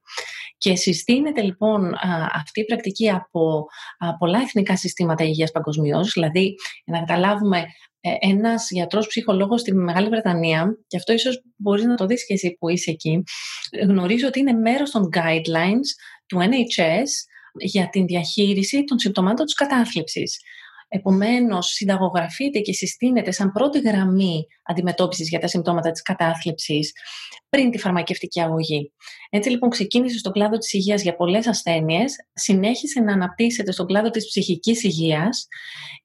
[0.58, 1.94] Και συστήνεται λοιπόν
[2.34, 3.66] αυτή η πρακτική από
[4.20, 7.66] πολλά εθνικά συστήματα υγείας παγκοσμίως, δηλαδή για να καταλάβουμε
[8.02, 12.34] ε, ένας γιατρός ψυχολόγος στη Μεγάλη Βρετανία, και αυτό ίσως μπορείς να το δεις και
[12.34, 13.24] εσύ που είσαι εκεί,
[13.82, 15.90] γνωρίζω ότι είναι μέρος των guidelines
[16.26, 17.10] του NHS
[17.60, 20.40] για την διαχείριση των συμπτωμάτων της κατάθλιψης.
[20.90, 26.92] Επομένως, συνταγογραφείται και συστήνεται σαν πρώτη γραμμή αντιμετώπισης για τα συμπτώματα της κατάθλιψης
[27.50, 28.92] πριν τη φαρμακευτική αγωγή.
[29.30, 34.10] Έτσι λοιπόν ξεκίνησε στον κλάδο της υγείας για πολλές ασθένειες, συνέχισε να αναπτύσσεται στον κλάδο
[34.10, 35.48] της ψυχικής υγείας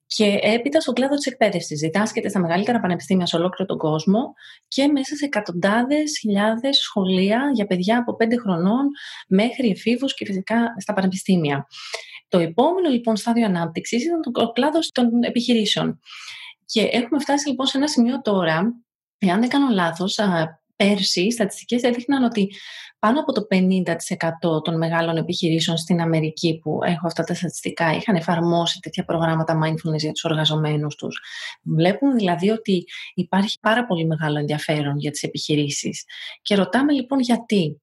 [0.07, 1.81] και έπειτα στον κλάδο της εκπαίδευσης.
[1.81, 4.33] Διδάσκεται στα μεγαλύτερα πανεπιστήμια σε ολόκληρο τον κόσμο
[4.69, 8.87] και μέσα σε εκατοντάδες χιλιάδες σχολεία για παιδιά από 5 χρονών
[9.29, 11.67] μέχρι εφήβους και φυσικά στα πανεπιστήμια.
[12.33, 16.01] Το επόμενο λοιπόν στάδιο ανάπτυξης ήταν ο κλάδος των επιχειρήσεων.
[16.65, 18.75] Και έχουμε φτάσει λοιπόν σε ένα σημείο τώρα,
[19.19, 20.19] εάν δεν κάνω λάθος,
[20.77, 22.49] πέρσι οι στατιστικές έδειχναν ότι
[22.99, 28.15] πάνω από το 50% των μεγάλων επιχειρήσεων στην Αμερική που έχω αυτά τα στατιστικά είχαν
[28.15, 31.21] εφαρμόσει τέτοια προγράμματα mindfulness για τους εργαζομένους τους.
[31.63, 36.05] Βλέπουμε δηλαδή ότι υπάρχει πάρα πολύ μεγάλο ενδιαφέρον για τις επιχειρήσεις.
[36.43, 37.83] Και ρωτάμε λοιπόν γιατί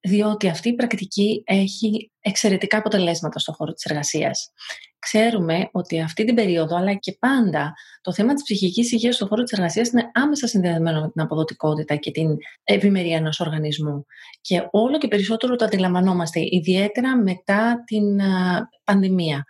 [0.00, 4.52] διότι αυτή η πρακτική έχει εξαιρετικά αποτελέσματα στον χώρο της εργασίας.
[4.98, 9.42] Ξέρουμε ότι αυτή την περίοδο, αλλά και πάντα, το θέμα της ψυχικής υγείας στον χώρο
[9.42, 14.06] της εργασίας είναι άμεσα συνδεδεμένο με την αποδοτικότητα και την ευημερία ενός οργανισμού.
[14.40, 18.20] Και όλο και περισσότερο το αντιλαμβανόμαστε, ιδιαίτερα μετά την
[18.84, 19.44] πανδημία.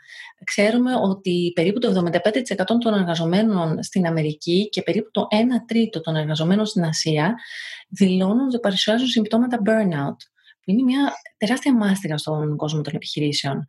[0.45, 5.35] Ξέρουμε ότι περίπου το 75% των εργαζομένων στην Αμερική και περίπου το 1
[5.67, 7.35] τρίτο των εργαζομένων στην Ασία
[7.89, 10.30] δηλώνουν ότι παρουσιάζουν συμπτώματα burnout που
[10.65, 13.67] είναι μια τεράστια μάστιγα στον κόσμο των επιχειρήσεων.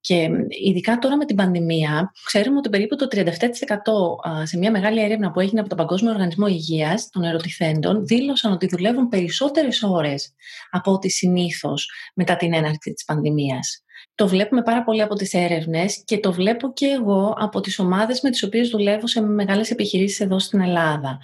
[0.00, 0.28] Και
[0.66, 3.26] ειδικά τώρα με την πανδημία, ξέρουμε ότι περίπου το 37%
[4.42, 8.66] σε μια μεγάλη έρευνα που έγινε από τον Παγκόσμιο Οργανισμό Υγείας των ερωτηθέντων δήλωσαν ότι
[8.66, 10.34] δουλεύουν περισσότερες ώρες
[10.70, 13.84] από ό,τι συνήθως μετά την έναρξη της πανδημίας.
[14.14, 18.20] Το βλέπουμε πάρα πολύ από τις έρευνες και το βλέπω και εγώ από τις ομάδες
[18.20, 21.18] με τις οποίες δουλεύω σε μεγάλες επιχειρήσεις εδώ στην Ελλάδα.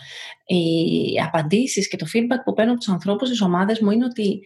[0.47, 4.41] Οι απαντήσεις και το feedback που παίρνω από τους ανθρώπους στις ομάδες μου είναι ότι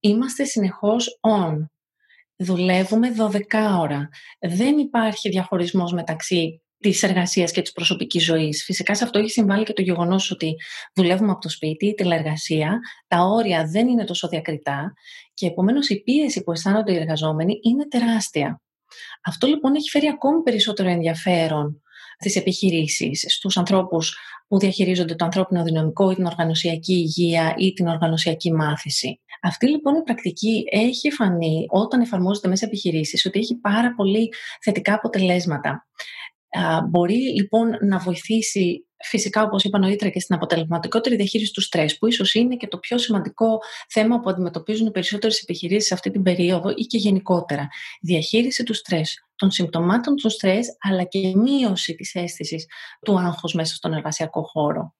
[0.00, 1.54] είμαστε συνεχώς on.
[2.36, 3.40] Δουλεύουμε 12
[3.80, 4.08] ώρα.
[4.40, 8.64] Δεν υπάρχει διαχωρισμός μεταξύ της εργασίας και της προσωπικής ζωής.
[8.64, 10.54] Φυσικά σε αυτό έχει συμβάλει και το γεγονός ότι
[10.94, 14.92] δουλεύουμε από το σπίτι, η τηλεργασία, τα όρια δεν είναι τόσο διακριτά
[15.34, 18.62] και επομένως η πίεση που αισθάνονται οι εργαζόμενοι είναι τεράστια.
[19.24, 21.82] Αυτό λοιπόν έχει φέρει ακόμη περισσότερο ενδιαφέρον
[22.18, 27.86] στις επιχειρήσεις, στους ανθρώπους που διαχειρίζονται το ανθρώπινο δυναμικό ή την οργανωσιακή υγεία ή την
[27.86, 29.20] οργανωσιακή μάθηση.
[29.42, 34.28] Αυτή λοιπόν η πρακτική έχει φανεί όταν εφαρμόζεται μέσα επιχειρήσεις ότι έχει πάρα πολύ
[34.62, 35.86] θετικά αποτελέσματα.
[36.88, 42.06] Μπορεί λοιπόν να βοηθήσει φυσικά όπως είπα νωρίτερα και στην αποτελεσματικότερη διαχείριση του στρες που
[42.06, 46.22] ίσως είναι και το πιο σημαντικό θέμα που αντιμετωπίζουν οι περισσότερες επιχειρήσεις σε αυτή την
[46.22, 47.68] περίοδο ή και γενικότερα.
[48.00, 52.66] Διαχείριση του στρες, των συμπτωμάτων του στρες αλλά και μείωση της αίσθησης
[53.04, 54.94] του άγχους μέσα στον εργασιακό χώρο.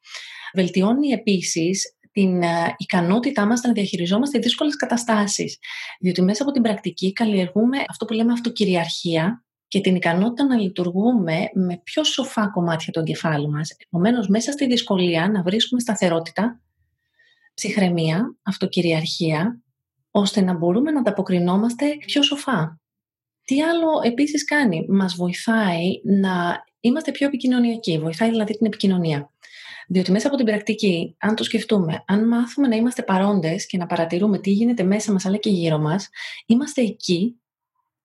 [0.55, 2.43] Βελτιώνει επίσης την
[2.77, 5.59] ικανότητά μας να διαχειριζόμαστε δύσκολες καταστάσεις.
[6.01, 11.51] Διότι μέσα από την πρακτική καλλιεργούμε αυτό που λέμε αυτοκυριαρχία, και την ικανότητα να λειτουργούμε
[11.55, 13.77] με πιο σοφά κομμάτια του εγκεφάλου μας.
[13.87, 16.61] Επομένως, μέσα στη δυσκολία να βρίσκουμε σταθερότητα,
[17.55, 19.63] ψυχραιμία, αυτοκυριαρχία,
[20.11, 22.81] ώστε να μπορούμε να ανταποκρινόμαστε πιο σοφά.
[23.49, 29.31] Τι άλλο επίσης κάνει, μας βοηθάει να είμαστε πιο επικοινωνιακοί, βοηθάει δηλαδή την επικοινωνία.
[29.89, 33.87] Διότι μέσα από την πρακτική, αν το σκεφτούμε, αν μάθουμε να είμαστε παρόντες και να
[33.87, 36.09] παρατηρούμε τι γίνεται μέσα μας αλλά και γύρω μας,
[36.47, 37.41] είμαστε εκεί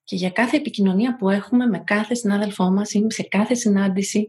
[0.04, 4.28] και για κάθε επικοινωνία που έχουμε με κάθε συνάδελφό μας ή σε κάθε συνάντηση,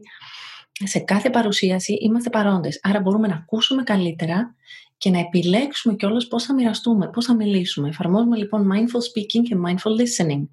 [0.83, 2.79] σε κάθε παρουσίαση είμαστε παρόντες.
[2.83, 4.55] Άρα μπορούμε να ακούσουμε καλύτερα
[4.97, 7.87] και να επιλέξουμε κιόλας πώς θα μοιραστούμε, πώς θα μιλήσουμε.
[7.89, 10.43] Εφαρμόζουμε λοιπόν mindful speaking και mindful listening.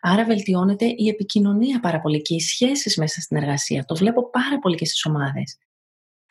[0.00, 3.84] Άρα βελτιώνεται η επικοινωνία πάρα πολύ και οι σχέσεις μέσα στην εργασία.
[3.84, 5.58] Το βλέπω πάρα πολύ και στις ομάδες.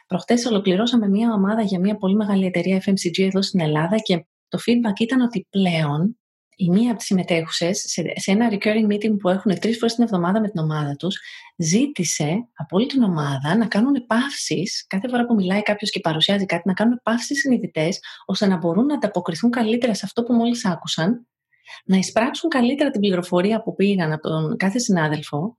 [0.08, 4.60] Προχτές ολοκληρώσαμε μια ομάδα για μια πολύ μεγάλη εταιρεία FMCG εδώ στην Ελλάδα και το
[4.65, 6.17] feedback ήταν ότι πλέον
[6.56, 7.84] η μία από τις συμμετέχουσες
[8.15, 11.20] σε, ένα recurring meeting που έχουν τρεις φορές την εβδομάδα με την ομάδα τους,
[11.58, 16.46] ζήτησε από όλη την ομάδα να κάνουν παύσεις, κάθε φορά που μιλάει κάποιος και παρουσιάζει
[16.46, 20.65] κάτι, να κάνουν παύσεις συνειδητές, ώστε να μπορούν να ανταποκριθούν καλύτερα σε αυτό που μόλις
[20.65, 21.28] άκουσαν,
[21.86, 25.58] να εισπράξουν καλύτερα την πληροφορία που πήγαν από τον κάθε συνάδελφο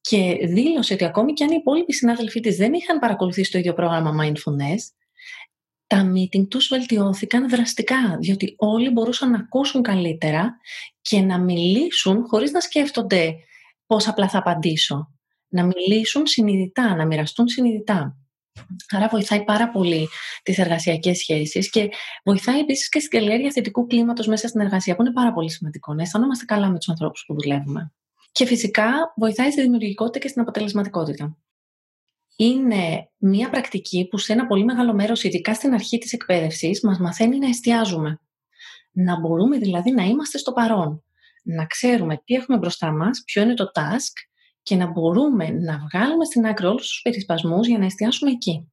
[0.00, 3.74] και δήλωσε ότι ακόμη και αν οι υπόλοιποι συνάδελφοί της δεν είχαν παρακολουθήσει το ίδιο
[3.74, 4.80] πρόγραμμα mindfulness,
[5.86, 10.56] τα meeting τους βελτιώθηκαν δραστικά, διότι όλοι μπορούσαν να ακούσουν καλύτερα
[11.00, 13.34] και να μιλήσουν χωρίς να σκέφτονται
[13.86, 15.10] πώς απλά θα απαντήσω.
[15.48, 18.16] Να μιλήσουν συνειδητά, να μοιραστούν συνειδητά.
[18.90, 20.08] Άρα βοηθάει πάρα πολύ
[20.42, 21.88] τις εργασιακές σχέσεις και
[22.24, 25.94] βοηθάει επίσης και στην καλλιέργεια θετικού κλίματος μέσα στην εργασία, που είναι πάρα πολύ σημαντικό.
[25.94, 27.92] Να αισθανόμαστε καλά με τους ανθρώπους που δουλεύουμε.
[28.32, 31.36] Και φυσικά βοηθάει στη δημιουργικότητα και στην αποτελεσματικότητα
[32.36, 36.98] είναι μια πρακτική που σε ένα πολύ μεγάλο μέρος, ειδικά στην αρχή της εκπαίδευσης, μας
[36.98, 38.20] μαθαίνει να εστιάζουμε.
[38.92, 41.02] Να μπορούμε δηλαδή να είμαστε στο παρόν.
[41.42, 44.12] Να ξέρουμε τι έχουμε μπροστά μας, ποιο είναι το task
[44.62, 48.70] και να μπορούμε να βγάλουμε στην άκρη όλους τους περισπασμούς για να εστιάσουμε εκεί.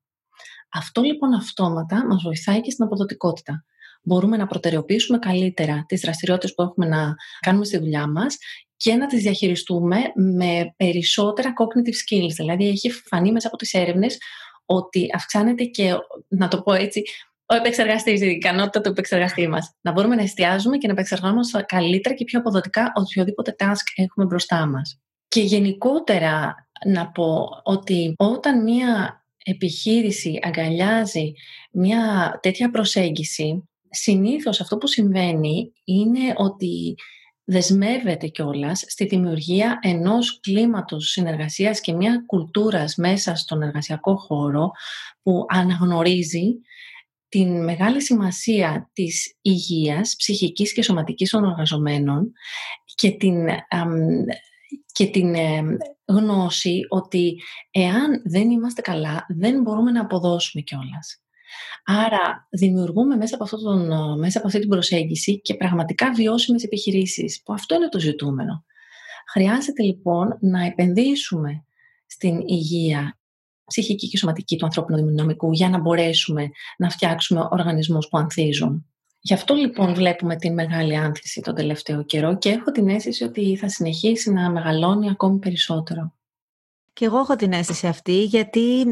[0.73, 3.65] Αυτό λοιπόν αυτόματα μας βοηθάει και στην αποδοτικότητα.
[4.04, 8.38] Μπορούμε να προτεραιοποιήσουμε καλύτερα τις δραστηριότητες που έχουμε να κάνουμε στη δουλειά μας
[8.83, 12.33] και να τις διαχειριστούμε με περισσότερα cognitive skills.
[12.35, 14.17] Δηλαδή έχει φανεί μέσα από τις έρευνες
[14.65, 15.93] ότι αυξάνεται και,
[16.27, 17.03] να το πω έτσι,
[17.45, 19.71] ο επεξεργαστής, η ικανότητα του επεξεργαστή μας.
[19.81, 24.67] Να μπορούμε να εστιάζουμε και να επεξεργαζόμαστε καλύτερα και πιο αποδοτικά οποιοδήποτε task έχουμε μπροστά
[24.67, 24.99] μας.
[25.27, 31.31] Και γενικότερα να πω ότι όταν μία επιχείρηση αγκαλιάζει
[31.71, 31.99] μια
[32.41, 36.95] τέτοια προσέγγιση, συνήθως αυτό που συμβαίνει είναι ότι
[37.43, 44.71] δεσμεύεται κιόλας στη δημιουργία ενός κλίματος συνεργασίας και μια κουλτούρας μέσα στον εργασιακό χώρο
[45.21, 46.56] που αναγνωρίζει
[47.27, 52.32] την μεγάλη σημασία της υγείας ψυχικής και σωματικής των εργαζομένων
[52.95, 53.47] και την,
[54.91, 55.36] και την
[56.06, 61.22] γνώση ότι εάν δεν είμαστε καλά δεν μπορούμε να αποδώσουμε κιόλας.
[61.85, 67.53] Άρα δημιουργούμε μέσα από, τον, μέσα από αυτή την προσέγγιση και πραγματικά βιώσιμες επιχειρήσεις, που
[67.53, 68.65] αυτό είναι το ζητούμενο.
[69.31, 71.65] Χρειάζεται λοιπόν να επενδύσουμε
[72.05, 73.17] στην υγεία
[73.65, 78.85] ψυχική και σωματική του ανθρώπινου δυναμικού για να μπορέσουμε να φτιάξουμε οργανισμούς που ανθίζουν.
[79.19, 83.55] Γι' αυτό λοιπόν βλέπουμε την μεγάλη άνθηση τον τελευταίο καιρό και έχω την αίσθηση ότι
[83.55, 86.13] θα συνεχίσει να μεγαλώνει ακόμη περισσότερο.
[86.93, 88.85] Και εγώ έχω την αίσθηση αυτή γιατί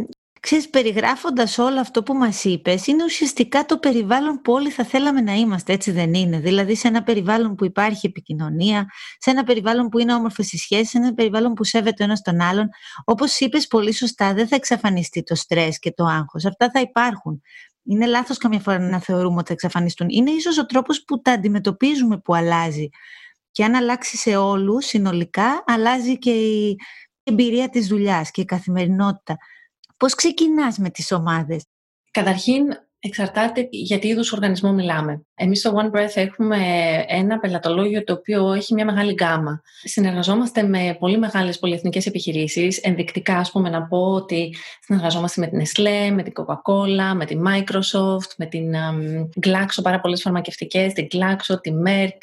[0.44, 5.22] Ξέρεις, περιγράφοντας όλο αυτό που μας είπες, είναι ουσιαστικά το περιβάλλον που όλοι θα θέλαμε
[5.22, 8.86] να είμαστε, έτσι δεν είναι; Δηλαδή σε ένα περιβάλλον που υπάρχει επικοινωνία,
[9.18, 12.22] σε ένα περιβάλλον που είναι όμορφες οι σχέσεις, σε ένα περιβάλλον που σέβεται ο ένας
[12.22, 12.70] τον άλλον.
[13.06, 16.46] Όπως είπες πολύ σωστά, δεν θα εξαφανιστεί το στρες και το άγχος.
[16.46, 17.42] Αυτά θα υπάρχουν.
[17.84, 20.08] Είναι λάθος καμιά φορά να θεωρούμε ότι θα εξαφανιστούν.
[20.10, 22.90] Είναι ίσως ο τρόπος που τα αντιμετωπίζουμε που αλλάζει.
[23.52, 26.76] Και αν αλλάξει σε όλους συνολικά, αλλάζει και η
[27.24, 29.38] εμπειρία της δουλειάς και η καθημερινότητα.
[30.02, 31.64] Πώς ξεκινάς με τις ομάδες;
[32.12, 32.64] Καταρχήν,
[33.04, 35.26] εξαρτάται για τι είδους οργανισμό μιλάμε.
[35.36, 36.58] Εμείς στο One Breath έχουμε
[37.08, 39.62] ένα πελατολόγιο το οποίο έχει μια μεγάλη γκάμα.
[39.84, 42.78] Συνεργαζόμαστε με πολύ μεγάλες πολυεθνικές επιχειρήσεις.
[42.78, 47.42] Ενδεικτικά, ας πούμε, να πω ότι συνεργαζόμαστε με την Nestlé, με την Coca-Cola, με την
[47.48, 52.18] Microsoft, με την um, Glaxo, πάρα πολλές φαρμακευτικές, την Glaxo, την Merck,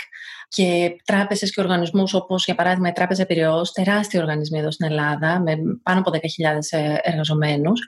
[0.49, 5.41] και τράπεζες και οργανισμούς όπως για παράδειγμα η Τράπεζα Πυραιό, τεράστιοι οργανισμοί εδώ στην Ελλάδα
[5.41, 6.19] με πάνω από 10.000
[6.71, 7.81] ε, εργαζομένους.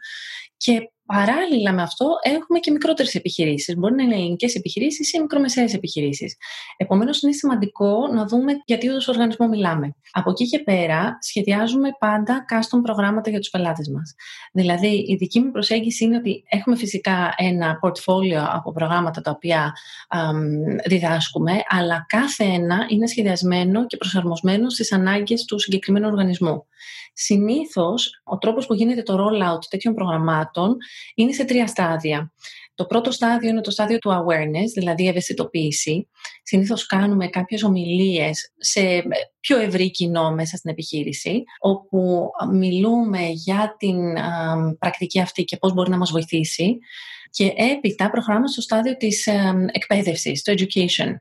[0.57, 3.77] Και Παράλληλα με αυτό, έχουμε και μικρότερες επιχειρήσεις.
[3.77, 6.37] Μπορεί να είναι ελληνικές επιχειρήσεις ή μικρομεσαίες επιχειρήσεις.
[6.77, 9.95] Επομένως, είναι σημαντικό να δούμε για τι είδους οργανισμό μιλάμε.
[10.11, 14.15] Από εκεί και πέρα, σχεδιάζουμε πάντα custom προγράμματα για τους πελάτες μας.
[14.53, 19.73] Δηλαδή, η δική μου προσέγγιση είναι ότι έχουμε φυσικά ένα portfolio από προγράμματα τα οποία
[20.87, 26.65] διδάσκουμε, αλλά κάθε ένα είναι σχεδιασμένο και προσαρμοσμένο στις ανάγκες του συγκεκριμένου οργανισμού.
[27.13, 30.77] Συνήθως, ο τρόπος που γίνεται το rollout τέτοιων προγραμμάτων
[31.15, 32.33] είναι σε τρία στάδια.
[32.75, 36.09] Το πρώτο στάδιο είναι το στάδιο του awareness, δηλαδή ευαισθητοποίηση.
[36.43, 39.03] Συνήθως κάνουμε κάποιες ομιλίες σε
[39.41, 43.97] πιο ευρύ κοινό μέσα στην επιχείρηση, όπου μιλούμε για την
[44.79, 46.79] πρακτική αυτή και πώς μπορεί να μας βοηθήσει.
[47.31, 49.27] Και έπειτα προχωράμε στο στάδιο της
[49.73, 51.15] εκπαίδευσης, το education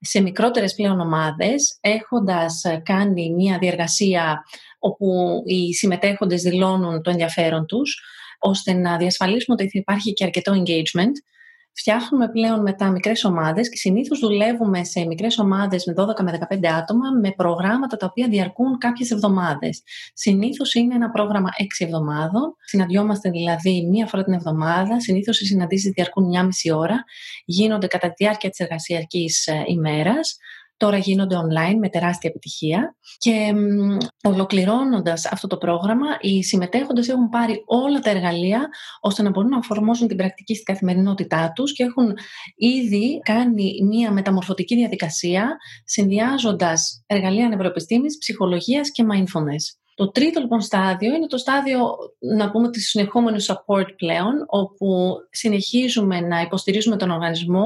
[0.00, 4.44] σε μικρότερες πλέον ομάδες, έχοντας κάνει μια διεργασία
[4.78, 8.02] όπου οι συμμετέχοντες δηλώνουν το ενδιαφέρον τους,
[8.40, 11.12] ώστε να διασφαλίσουμε ότι θα υπάρχει και αρκετό engagement.
[11.72, 16.66] Φτιάχνουμε πλέον μετά μικρές ομάδες και συνήθως δουλεύουμε σε μικρές ομάδες με 12 με 15
[16.66, 19.82] άτομα με προγράμματα τα οποία διαρκούν κάποιες εβδομάδες.
[20.14, 22.56] Συνήθως είναι ένα πρόγραμμα 6 εβδομάδων.
[22.64, 25.00] Συναντιόμαστε δηλαδή μία φορά την εβδομάδα.
[25.00, 27.04] Συνήθως οι συναντήσεις διαρκούν μία μισή ώρα.
[27.44, 30.38] Γίνονται κατά τη διάρκεια της εργασιακής ε, ημέρας
[30.80, 33.54] τώρα γίνονται online με τεράστια επιτυχία και
[34.22, 38.68] ολοκληρώνοντας αυτό το πρόγραμμα οι συμμετέχοντες έχουν πάρει όλα τα εργαλεία
[39.00, 42.14] ώστε να μπορούν να εφαρμόσουν την πρακτική στην καθημερινότητά τους και έχουν
[42.56, 49.64] ήδη κάνει μια μεταμορφωτική διαδικασία συνδυάζοντας εργαλεία νευροεπιστήμης, ψυχολογίας και mindfulness.
[50.00, 56.20] Το τρίτο λοιπόν στάδιο είναι το στάδιο, να πούμε, της συνεχόμενου support πλέον, όπου συνεχίζουμε
[56.20, 57.64] να υποστηρίζουμε τον οργανισμό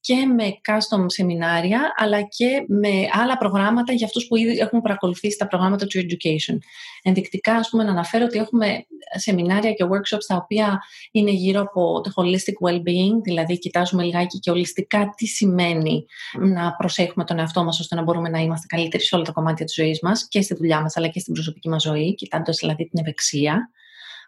[0.00, 2.90] και με custom σεμινάρια, αλλά και με
[3.22, 6.58] άλλα προγράμματα για αυτούς που ήδη έχουν παρακολουθήσει τα προγράμματα του education.
[7.02, 10.78] Ενδεικτικά, ας πούμε, να αναφέρω ότι έχουμε σεμινάρια και workshops τα οποία
[11.10, 16.04] είναι γύρω από το holistic well-being, δηλαδή κοιτάζουμε λιγάκι και ολιστικά τι σημαίνει
[16.40, 19.64] να προσέχουμε τον εαυτό μας ώστε να μπορούμε να είμαστε καλύτεροι σε όλα τα κομμάτια
[19.64, 22.88] της ζωής μας και στη δουλειά μας αλλά και στην προσωπική μας ζωή, κοιτώντας δηλαδή
[22.88, 23.70] την ευεξία.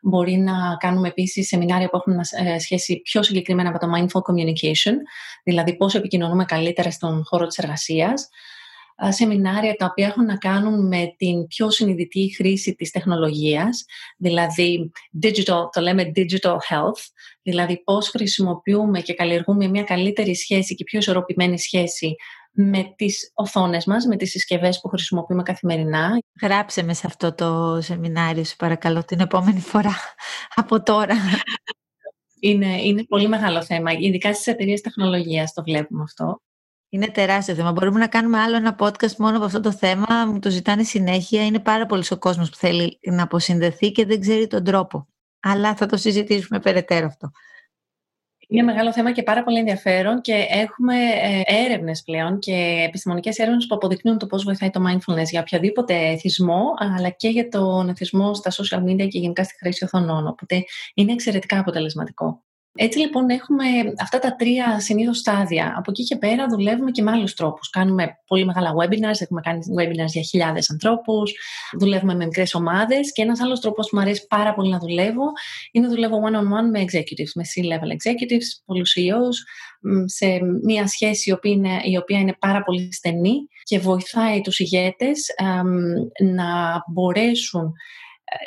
[0.03, 4.95] Μπορεί να κάνουμε επίσης σεμινάρια που έχουν ε, σχέση πιο συγκεκριμένα με το mindful communication,
[5.45, 8.29] δηλαδή πώς επικοινωνούμε καλύτερα στον χώρο της εργασίας
[9.09, 13.85] σεμινάρια τα οποία έχουν να κάνουν με την πιο συνειδητή χρήση της τεχνολογίας,
[14.17, 14.91] δηλαδή
[15.23, 17.03] digital, το λέμε digital health,
[17.43, 22.15] δηλαδή πώς χρησιμοποιούμε και καλλιεργούμε μια καλύτερη σχέση και πιο ισορροπημένη σχέση
[22.57, 26.23] με τις οθόνες μας, με τις συσκευές που χρησιμοποιούμε καθημερινά.
[26.43, 29.95] Γράψε με σε αυτό το σεμινάριο, σου παρακαλώ, την επόμενη φορά
[30.55, 31.17] από τώρα.
[32.41, 36.41] Είναι, είναι πολύ μεγάλο θέμα, ειδικά στις εταιρείες τεχνολογίας το βλέπουμε αυτό.
[36.89, 37.73] Είναι τεράστιο θέμα.
[37.73, 40.27] Μπορούμε να κάνουμε άλλο ένα podcast μόνο από αυτό το θέμα.
[40.27, 41.47] Μου το ζητάνε συνέχεια.
[41.47, 45.09] Είναι πάρα πολύ ο κόσμος που θέλει να αποσυνδεθεί και δεν ξέρει τον τρόπο.
[45.41, 47.31] Αλλά θα το συζητήσουμε περαιτέρω αυτό.
[48.49, 53.67] Είναι μεγάλο θέμα και πάρα πολύ ενδιαφέρον και έχουμε ε, έρευνες πλέον και επιστημονικές έρευνες
[53.67, 58.35] που αποδεικνύουν το πώς βοηθάει το mindfulness για οποιαδήποτε εθισμό, αλλά και για τον εθισμό
[58.35, 60.27] στα social media και γενικά στη χρήση οθονών.
[60.27, 62.43] Οπότε είναι εξαιρετικά αποτελεσματικό.
[62.77, 63.65] Έτσι λοιπόν έχουμε
[64.01, 65.75] αυτά τα τρία συνήθως στάδια.
[65.77, 67.71] Από εκεί και πέρα δουλεύουμε και με άλλους τρόπους.
[67.71, 71.33] Κάνουμε πολύ μεγάλα webinars, έχουμε κάνει webinars για χιλιάδες ανθρώπους,
[71.79, 75.25] δουλεύουμε με μικρές ομάδες και ένας άλλος τρόπος που μου αρέσει πάρα πολύ να δουλεύω
[75.73, 79.37] είναι να δουλεύω one-on-one με executives, με C-level executives, πολλούς CEOs,
[80.05, 80.27] σε
[80.63, 85.27] μια σχέση η οποία, είναι, η οποία είναι πάρα πολύ στενή και βοηθάει τους ηγέτες
[86.35, 87.73] να μπορέσουν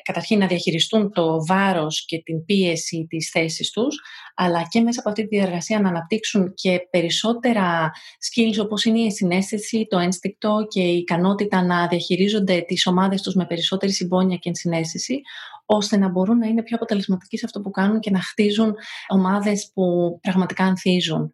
[0.04, 4.00] καταρχήν να διαχειριστούν το βάρος και την πίεση της θέσης τους,
[4.36, 7.92] αλλά και μέσα από αυτή τη διαργασία να αναπτύξουν και περισσότερα
[8.30, 13.36] skills όπως είναι η συνέστηση, το ένστικτο και η ικανότητα να διαχειρίζονται τις ομάδες τους
[13.36, 15.22] με περισσότερη συμπόνια και ενσυναίσθηση,
[15.65, 18.76] ώστε να μπορούν να είναι πιο αποτελεσματικοί σε αυτό που κάνουν και να χτίζουν
[19.08, 21.34] ομάδες που πραγματικά ανθίζουν.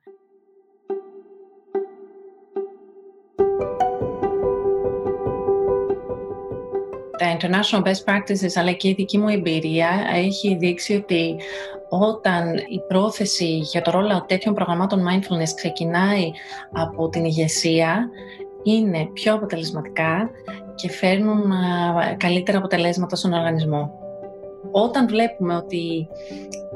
[7.39, 11.35] International best practices αλλά και η δική μου εμπειρία έχει δείξει ότι
[11.89, 16.31] όταν η πρόθεση για το ρόλο τέτοιων προγραμμάτων mindfulness ξεκινάει
[16.71, 18.09] από την ηγεσία
[18.63, 20.29] είναι πιο αποτελεσματικά
[20.75, 21.51] και φέρνουν
[22.17, 23.91] καλύτερα αποτελέσματα στον οργανισμό.
[24.71, 26.07] Όταν βλέπουμε ότι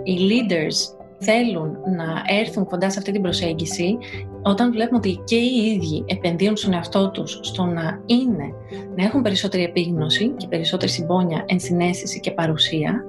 [0.03, 3.97] οι leaders θέλουν να έρθουν κοντά σε αυτή την προσέγγιση,
[4.41, 8.53] όταν βλέπουμε ότι και οι ίδιοι επενδύουν στον εαυτό τους στο να είναι,
[8.95, 13.03] να έχουν περισσότερη επίγνωση και περισσότερη συμπόνια, ενσυναίσθηση και παρουσία,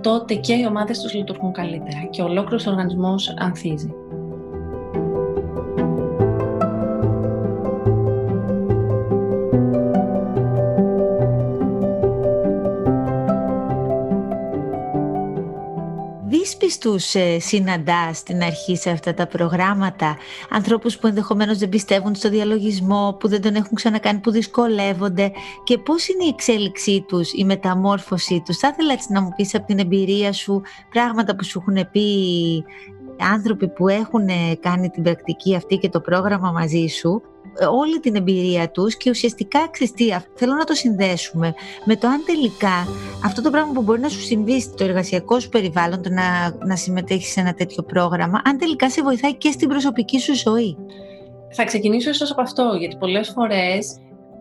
[0.00, 3.94] τότε και οι ομάδες τους λειτουργούν καλύτερα και ο ολόκληρος οργανισμός ανθίζει.
[16.80, 20.16] Τους ε, συναντάς στην αρχή σε αυτά τα προγράμματα,
[20.50, 25.32] ανθρώπους που ενδεχομένως δεν πιστεύουν στο διαλογισμό, που δεν τον έχουν ξανακάνει, που δυσκολεύονται;
[25.64, 29.54] Και πώς είναι η εξέλιξή τους, η μεταμόρφωσή τους; Θα ήθελα έτσι να μου πεις
[29.54, 32.04] από την εμπειρία σου πράγματα που σου έχουν πει
[33.18, 34.26] άνθρωποι που έχουν
[34.60, 37.22] κάνει την πρακτική αυτή και το πρόγραμμα μαζί σου
[37.70, 40.24] όλη την εμπειρία τους και ουσιαστικά ξεστία.
[40.34, 42.86] Θέλω να το συνδέσουμε με το αν τελικά
[43.24, 46.76] αυτό το πράγμα που μπορεί να σου συμβεί στο εργασιακό σου περιβάλλον, το να, να
[46.76, 50.76] συμμετέχεις σε ένα τέτοιο πρόγραμμα, αν τελικά σε βοηθάει και στην προσωπική σου ζωή.
[51.54, 53.96] Θα ξεκινήσω ίσως από αυτό, γιατί πολλές φορές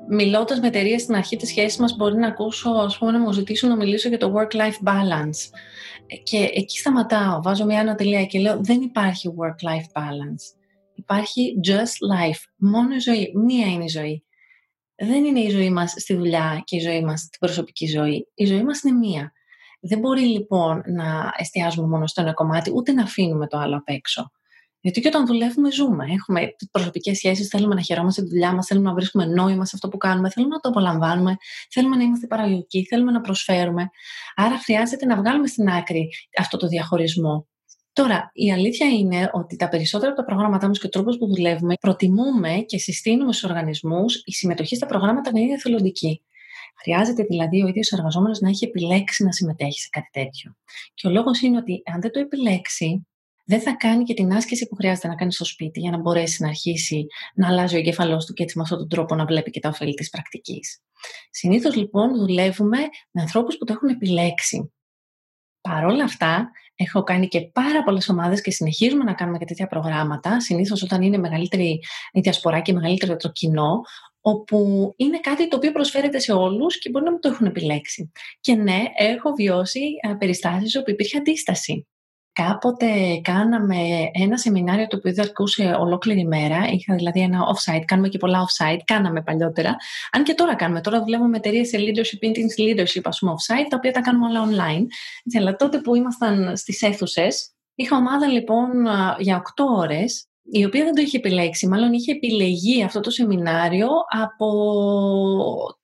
[0.10, 3.32] μιλώντας με εταιρείες στην αρχή τη σχέση μας, μπορεί να ακούσω, ας πούμε, να μου
[3.32, 5.50] ζητήσουν να μιλήσω για το work-life balance.
[6.24, 10.61] Και εκεί σταματάω, βάζω μια ανατελεία και λέω: Δεν υπάρχει work-life balance.
[11.02, 12.42] Υπάρχει just life.
[12.56, 13.32] Μόνο η ζωή.
[13.36, 14.26] Μία είναι η ζωή.
[14.96, 18.28] Δεν είναι η ζωή μας στη δουλειά και η ζωή μας στην προσωπική ζωή.
[18.34, 19.34] Η ζωή μας είναι μία.
[19.82, 23.90] Δεν μπορεί λοιπόν να εστιάζουμε μόνο στο ένα κομμάτι, ούτε να αφήνουμε το άλλο απ'
[23.90, 24.32] έξω.
[24.80, 26.06] Γιατί και όταν δουλεύουμε, ζούμε.
[26.10, 29.88] Έχουμε προσωπικές σχέσεις, θέλουμε να χαιρόμαστε τη δουλειά μας, θέλουμε να βρίσκουμε νόημα σε αυτό
[29.88, 31.38] που κάνουμε, θέλουμε να το απολαμβάνουμε,
[31.70, 33.90] θέλουμε να είμαστε παραγωγικοί, θέλουμε να προσφέρουμε.
[34.36, 37.48] Άρα χρειάζεται να βγάλουμε στην άκρη αυτό το διαχωρισμό.
[37.94, 41.28] Τώρα, η αλήθεια είναι ότι τα περισσότερα από τα προγράμματά μας και ο τρόπος που
[41.28, 46.22] δουλεύουμε προτιμούμε και συστήνουμε στους οργανισμούς η συμμετοχή στα προγράμματα να είναι εθελοντική.
[46.82, 50.56] Χρειάζεται δηλαδή ο ίδιος ο εργαζόμενος να έχει επιλέξει να συμμετέχει σε κάτι τέτοιο.
[50.94, 53.08] Και ο λόγος είναι ότι αν δεν το επιλέξει,
[53.46, 56.42] δεν θα κάνει και την άσκηση που χρειάζεται να κάνει στο σπίτι για να μπορέσει
[56.42, 59.52] να αρχίσει να αλλάζει ο εγκέφαλός του και έτσι με αυτόν τον τρόπο να βλέπει
[59.52, 60.82] και τα ωφέλη της πρακτικής.
[61.30, 62.78] Συνήθως λοιπόν δουλεύουμε
[63.12, 64.74] με ανθρώπους που το έχουν επιλέξει.
[65.62, 66.52] Παρ' όλα αυτά,
[66.82, 70.40] έχω κάνει και πάρα πολλές ομάδες και συνεχίζουμε να κάνουμε και τέτοια προγράμματα.
[70.40, 71.80] Συνήθως όταν είναι μεγαλύτερη
[72.12, 73.82] η διασπορά και μεγαλύτερο το κοινό,
[74.22, 78.12] όπου είναι κάτι το οποίο προσφέρεται σε όλους και μπορεί να μην το έχουν επιλέξει.
[78.40, 81.88] Και ναι, έχω βιώσει ε, περιστάσεις όπου υπήρχε αντίσταση.
[82.34, 82.88] Κάποτε
[83.22, 83.76] κάναμε
[84.12, 86.68] ένα σεμινάριο το οποίο διαρκούσε ολόκληρη μέρα.
[86.72, 89.76] Είχα δηλαδή ένα off-site, κάνουμε και πολλά off-site, κάναμε παλιότερα.
[90.12, 90.82] Αν και τώρα κάνουμε.
[90.82, 94.28] Τώρα δουλεύουμε με εταιρείες σε leadership, meetings, leadership, ας πούμε, off-site, τα οποία τα κάνουμε
[94.28, 94.86] όλα online.
[95.38, 98.70] Αλλά τότε που ήμασταν στις αίθουσες, είχα ομάδα λοιπόν
[99.20, 103.88] για 8 ώρες η οποία δεν το είχε επιλέξει, μάλλον είχε επιλεγεί αυτό το σεμινάριο
[104.10, 104.48] από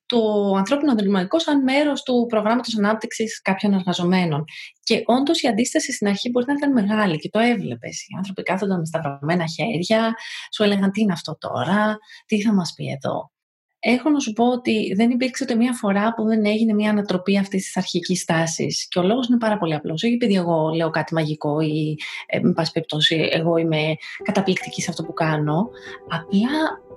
[0.07, 4.43] το ανθρώπινο δημιουργικό σαν μέρος του προγράμματος ανάπτυξης κάποιων εργαζομένων.
[4.83, 8.01] Και όντως η αντίσταση στην αρχή μπορεί να ήταν μεγάλη και το έβλεπες.
[8.01, 10.13] Οι άνθρωποι κάθονταν με σταυρωμένα χέρια,
[10.53, 13.31] σου έλεγαν τι είναι αυτό τώρα, τι θα μας πει εδώ.
[13.79, 17.37] Έχω να σου πω ότι δεν υπήρξε ούτε μία φορά που δεν έγινε μία ανατροπή
[17.37, 18.87] αυτής της αρχικής τάσης.
[18.87, 20.03] Και ο λόγος είναι πάρα πολύ απλός.
[20.03, 24.89] Όχι επειδή εγώ λέω κάτι μαγικό ή, ε, με πάση περιπτώσει, εγώ είμαι καταπληκτική σε
[24.89, 25.69] αυτό που κάνω.
[26.09, 26.49] Απλά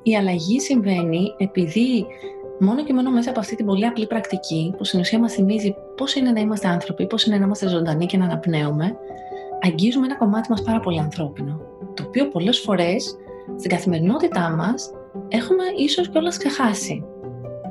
[0.02, 2.06] η αλλαγή συμβαίνει επειδή
[2.60, 5.74] μόνο και μόνο μέσα από αυτή την πολύ απλή πρακτική, που στην ουσία μας θυμίζει
[5.96, 8.96] πώς είναι να είμαστε άνθρωποι, πώς είναι να είμαστε ζωντανοί και να αναπνέουμε,
[9.60, 11.60] αγγίζουμε ένα κομμάτι μας πάρα πολύ ανθρώπινο.
[11.94, 13.16] Το οποίο πολλές φορές
[13.58, 14.90] στην καθημερινότητά μας
[15.28, 17.04] έχουμε ίσως κιόλας ξεχάσει.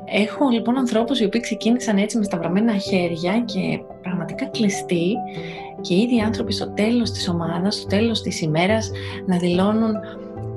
[0.04, 5.14] Έχω λοιπόν ανθρώπους οι οποίοι ξεκίνησαν έτσι με σταυρωμένα χέρια και πραγματικά κλειστοί
[5.80, 8.90] και ήδη οι άνθρωποι στο τέλος της ομάδας, στο τέλος της ημέρας,
[9.26, 9.94] να δηλώνουν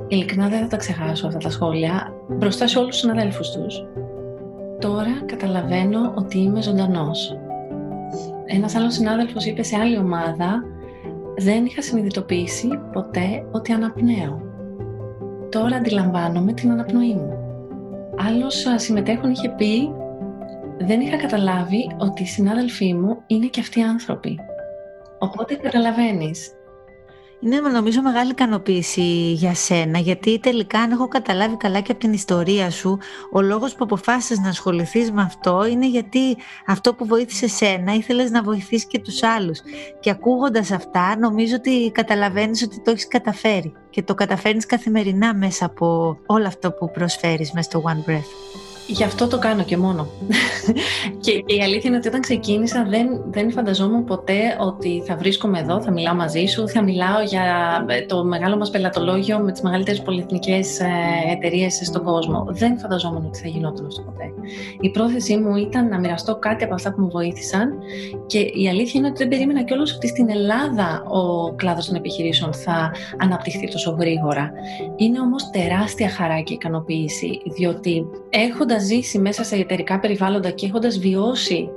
[0.08, 3.84] ειλικρινά δεν θα τα ξεχάσω αυτά τα σχόλια μπροστά σε όλους τους συναδέλφους τους
[4.84, 7.38] τώρα καταλαβαίνω ότι είμαι ζωντανός.
[8.46, 10.64] Ένας άλλος συνάδελφος είπε σε άλλη ομάδα
[11.38, 14.42] «Δεν είχα συνειδητοποιήσει ποτέ ότι αναπνέω.
[15.50, 17.38] Τώρα αντιλαμβάνομαι την αναπνοή μου».
[18.28, 19.92] Άλλος συμμετέχον είχε πει
[20.80, 24.40] δεν είχα καταλάβει ότι οι συνάδελφοί μου είναι και αυτοί άνθρωποι.
[25.20, 26.52] Οπότε καταλαβαίνεις,
[27.46, 32.14] είναι νομίζω μεγάλη ικανοποίηση για σένα, γιατί τελικά αν έχω καταλάβει καλά και από την
[32.14, 32.98] ιστορία σου,
[33.32, 38.32] ο λόγος που αποφάσισες να ασχοληθείς με αυτό είναι γιατί αυτό που βοήθησε σένα ήθελες
[38.32, 39.60] να βοηθήσεις και τους άλλους.
[40.00, 45.66] Και ακούγοντας αυτά νομίζω ότι καταλαβαίνεις ότι το έχεις καταφέρει και το καταφέρνεις καθημερινά μέσα
[45.66, 48.73] από όλο αυτό που προσφέρεις μέσα στο One Breath.
[48.88, 50.08] Γι' αυτό το κάνω και μόνο.
[51.20, 55.82] και η αλήθεια είναι ότι όταν ξεκίνησα δεν, δεν φανταζόμουν ποτέ ότι θα βρίσκομαι εδώ,
[55.82, 57.44] θα μιλάω μαζί σου, θα μιλάω για
[57.88, 60.86] ε, το μεγάλο μας πελατολόγιο με τις μεγαλύτερες πολυεθνικές ε,
[61.32, 62.46] εταιρείες στον κόσμο.
[62.50, 64.24] Δεν φανταζόμουν ότι θα γινόταν αυτό ποτέ.
[64.80, 67.74] Η πρόθεσή μου ήταν να μοιραστώ κάτι από αυτά που μου βοήθησαν
[68.26, 72.54] και η αλήθεια είναι ότι δεν περίμενα κιόλας ότι στην Ελλάδα ο κλάδος των επιχειρήσεων
[72.54, 74.52] θα αναπτυχθεί τόσο γρήγορα.
[74.96, 80.66] Είναι όμως τεράστια χαρά και ικανοποίηση, διότι έχοντας έχοντας ζήσει μέσα σε εταιρικά περιβάλλοντα και
[80.66, 81.70] έχοντας βιώσει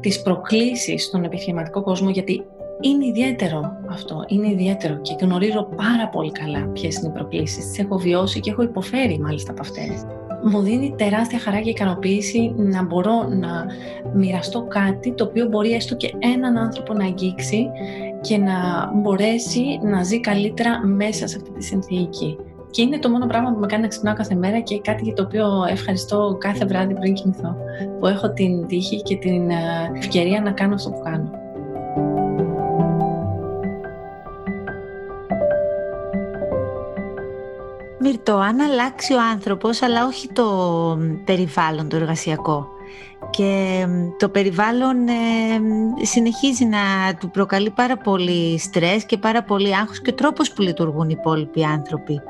[0.00, 2.44] τις προκλήσεις στον επιχειρηματικό κόσμο, γιατί
[2.80, 7.66] είναι ιδιαίτερο αυτό, είναι ιδιαίτερο και γνωρίζω πάρα πολύ καλά ποιες είναι οι προκλήσεις.
[7.66, 10.06] Τις έχω βιώσει και έχω υποφέρει μάλιστα από αυτές.
[10.44, 13.66] Μου δίνει τεράστια χαρά και ικανοποίηση να μπορώ να
[14.14, 17.68] μοιραστώ κάτι το οποίο μπορεί έστω και έναν άνθρωπο να αγγίξει
[18.20, 22.36] και να μπορέσει να ζει καλύτερα μέσα σε αυτή τη συνθήκη.
[22.72, 25.14] Και είναι το μόνο πράγμα που με κάνει να ξυπνάω κάθε μέρα και κάτι για
[25.14, 27.56] το οποίο ευχαριστώ κάθε βράδυ πριν κοιμηθώ.
[27.98, 31.30] Που έχω την τύχη και την ε, ευκαιρία να κάνω αυτό που κάνω.
[38.00, 40.46] Μυρτώ, αν αλλάξει ο άνθρωπος, αλλά όχι το
[41.24, 42.66] περιβάλλον το εργασιακό
[43.30, 43.86] και
[44.18, 45.12] το περιβάλλον ε,
[46.04, 46.78] συνεχίζει να
[47.20, 51.16] του προκαλεί πάρα πολύ στρες και πάρα πολύ άγχος και ο τρόπος που λειτουργούν οι
[51.18, 52.20] υπόλοιποι άνθρωποι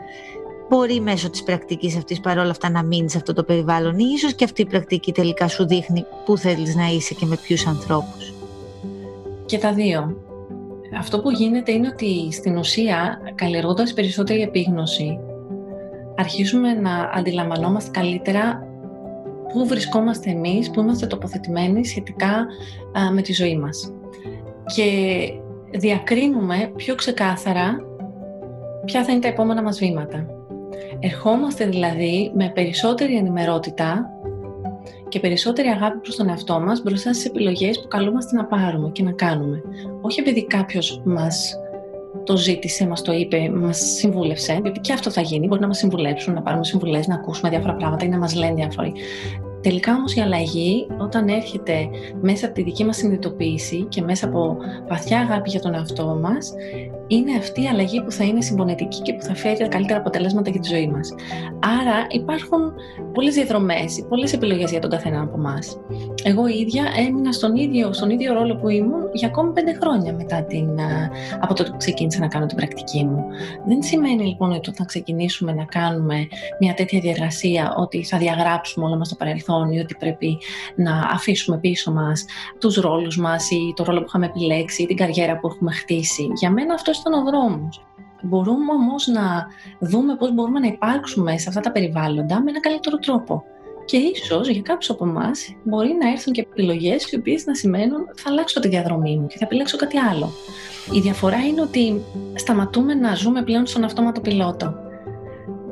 [0.73, 4.35] μπορεί μέσω της πρακτικής αυτής παρόλα αυτά να μείνει σε αυτό το περιβάλλον ή ίσως
[4.35, 8.35] και αυτή η πρακτική τελικά σου δείχνει πού θέλεις να είσαι και με ποιους ανθρώπους.
[9.47, 10.17] Και τα δύο.
[10.99, 15.19] Αυτό που γίνεται είναι ότι στην ουσία καλλιεργώντας περισσότερη επίγνωση
[16.17, 18.67] αρχίζουμε να αντιλαμβανόμαστε καλύτερα
[19.53, 22.47] πού βρισκόμαστε εμείς, πού είμαστε τοποθετημένοι σχετικά
[23.13, 23.93] με τη ζωή μας.
[24.75, 24.85] Και
[25.79, 27.77] διακρίνουμε πιο ξεκάθαρα
[28.85, 30.27] ποια θα είναι τα επόμενα μας βήματα.
[31.05, 34.11] Ερχόμαστε δηλαδή με περισσότερη ενημερότητα
[35.09, 39.03] και περισσότερη αγάπη προς τον εαυτό μας μπροστά στις επιλογές που καλούμαστε να πάρουμε και
[39.03, 39.63] να κάνουμε.
[40.01, 41.57] Όχι επειδή κάποιος μας
[42.25, 45.47] το ζήτησε, μας το είπε, μας συμβούλευσε, γιατί και αυτό θα γίνει.
[45.47, 48.55] Μπορεί να μας συμβουλέψουν, να πάρουμε συμβουλές, να ακούσουμε διάφορα πράγματα ή να μας λένε
[48.55, 48.93] διάφοροι.
[49.61, 51.89] Τελικά όμως η αλλαγή όταν έρχεται
[52.21, 54.57] μέσα από τη δική μας συνειδητοποίηση και μέσα από
[54.89, 56.53] βαθιά αγάπη για τον εαυτό μας
[57.15, 60.51] είναι αυτή η αλλαγή που θα είναι συμπονετική και που θα φέρει τα καλύτερα αποτελέσματα
[60.51, 61.15] για τη ζωή μας.
[61.81, 62.73] Άρα υπάρχουν
[63.15, 65.77] πολλές διαδρομές, πολλές επιλογές για τον καθένα από εμάς.
[66.23, 70.13] Εγώ η ίδια έμεινα στον ίδιο, στον ίδιο ρόλο που ήμουν για ακόμη πέντε χρόνια
[70.13, 70.69] μετά την,
[71.41, 73.25] από το που ξεκίνησα να κάνω την πρακτική μου.
[73.67, 76.27] Δεν σημαίνει λοιπόν ότι όταν ξεκινήσουμε να κάνουμε
[76.61, 80.39] μια τέτοια διαδρασία ότι θα διαγράψουμε όλα μας το παρελθόν ή ότι πρέπει
[80.77, 82.25] να αφήσουμε πίσω μας
[82.59, 86.29] τους ρόλους μας ή το ρόλο που είχαμε επιλέξει ή την καριέρα που έχουμε χτίσει.
[86.35, 87.87] Για μένα αυτό ήταν ο δρόμος.
[88.23, 89.47] Μπορούμε όμως να
[89.81, 93.45] δούμε πώς μπορούμε να υπάρξουμε σε αυτά τα περιβάλλοντα με ένα καλύτερο τρόπο.
[93.85, 98.01] Και ίσως για κάποιους από εμάς μπορεί να έρθουν και επιλογές οι οποίες να σημαίνουν
[98.15, 100.31] θα αλλάξω τη διαδρομή μου και θα επιλέξω κάτι άλλο.
[100.93, 102.03] Η διαφορά είναι ότι
[102.35, 104.75] σταματούμε να ζούμε πλέον στον αυτόματο πιλότο.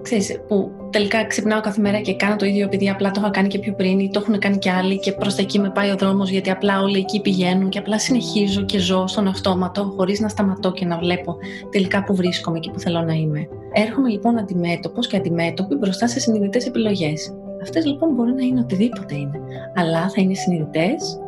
[0.03, 3.49] Ξέρεις, που τελικά ξυπνάω κάθε μέρα και κάνω το ίδιο επειδή απλά το είχα κάνει
[3.49, 5.91] και πιο πριν ή το έχουν κάνει και άλλοι και προς τα εκεί με πάει
[5.91, 10.21] ο δρόμος γιατί απλά όλοι εκεί πηγαίνουν και απλά συνεχίζω και ζω στον αυτόματο χωρίς
[10.21, 11.37] να σταματώ και να βλέπω
[11.71, 13.49] τελικά που βρίσκομαι και που θέλω να είμαι.
[13.73, 17.35] Έρχομαι λοιπόν αντιμέτωπος και αντιμέτωποι μπροστά σε συνειδητές επιλογές.
[17.63, 19.41] Αυτές λοιπόν μπορεί να είναι οτιδήποτε είναι,
[19.75, 21.21] αλλά θα είναι συνειδητές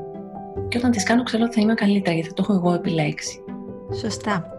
[0.68, 3.42] και όταν τις κάνω ξέρω ότι θα είμαι καλύτερα γιατί θα το έχω εγώ επιλέξει.
[4.00, 4.56] Σωστά.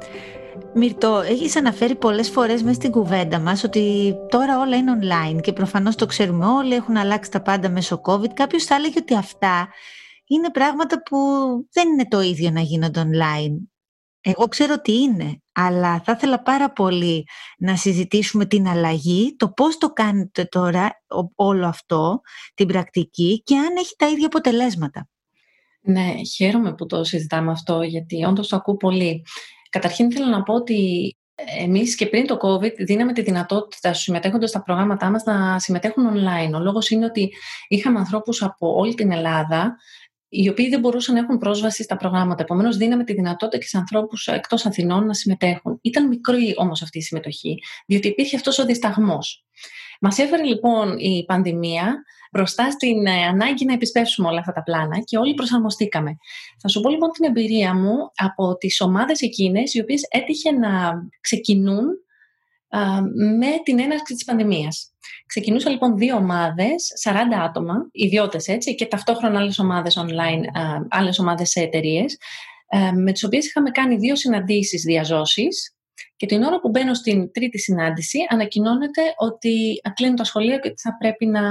[0.73, 5.53] Μυρτώ, έχεις αναφέρει πολλές φορές μέσα στην κουβέντα μας ότι τώρα όλα είναι online και
[5.53, 8.33] προφανώς το ξέρουμε όλοι, έχουν αλλάξει τα πάντα μέσω COVID.
[8.33, 9.67] Κάποιος θα έλεγε ότι αυτά
[10.27, 11.17] είναι πράγματα που
[11.71, 13.55] δεν είναι το ίδιο να γίνονται online.
[14.21, 17.25] Εγώ ξέρω ότι είναι, αλλά θα ήθελα πάρα πολύ
[17.57, 21.03] να συζητήσουμε την αλλαγή, το πώς το κάνετε τώρα
[21.35, 22.21] όλο αυτό,
[22.53, 25.07] την πρακτική και αν έχει τα ίδια αποτελέσματα.
[25.81, 29.23] Ναι, χαίρομαι που το συζητάμε αυτό, γιατί όντως το ακούω πολύ.
[29.73, 31.11] Καταρχήν θέλω να πω ότι
[31.59, 36.09] εμείς και πριν το COVID δίναμε τη δυνατότητα στους συμμετέχοντες στα προγράμματά μας να συμμετέχουν
[36.13, 36.53] online.
[36.53, 37.33] Ο λόγος είναι ότι
[37.67, 39.75] είχαμε ανθρώπους από όλη την Ελλάδα
[40.29, 42.43] οι οποίοι δεν μπορούσαν να έχουν πρόσβαση στα προγράμματα.
[42.43, 45.79] Επομένως, δίναμε τη δυνατότητα και σε ανθρώπους εκτός Αθηνών να συμμετέχουν.
[45.81, 47.57] Ήταν μικρή όμως αυτή η συμμετοχή,
[47.87, 49.45] διότι υπήρχε αυτός ο δισταγμός.
[50.01, 52.03] Μας έφερε λοιπόν η πανδημία
[52.33, 56.17] μπροστά στην ε, ανάγκη να επισπεύσουμε όλα αυτά τα πλάνα και όλοι προσαρμοστήκαμε.
[56.61, 60.93] Θα σου πω λοιπόν την εμπειρία μου από τις ομάδες εκείνες οι οποίες έτυχε να
[61.21, 61.85] ξεκινούν
[63.39, 64.93] με την έναρξη της πανδημίας.
[65.25, 67.13] Ξεκινούσαν λοιπόν δύο ομάδες, 40
[67.43, 70.41] άτομα, ιδιώτες έτσι, και ταυτόχρονα άλλες ομάδες online,
[70.89, 72.17] άλλες ομάδες σε εταιρείες,
[72.95, 75.72] με τις οποίες είχαμε κάνει δύο συναντήσεις διαζώσεις
[76.15, 80.81] και την ώρα που μπαίνω στην τρίτη συνάντηση ανακοινώνεται ότι κλείνουν τα σχολεία και ότι
[80.81, 81.41] θα πρέπει να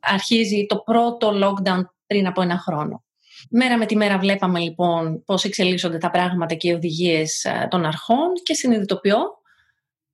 [0.00, 3.04] αρχίζει το πρώτο lockdown πριν από ένα χρόνο.
[3.50, 8.32] Μέρα με τη μέρα βλέπαμε λοιπόν πώς εξελίσσονται τα πράγματα και οι οδηγίες των αρχών
[8.42, 9.18] και συνειδητοποιώ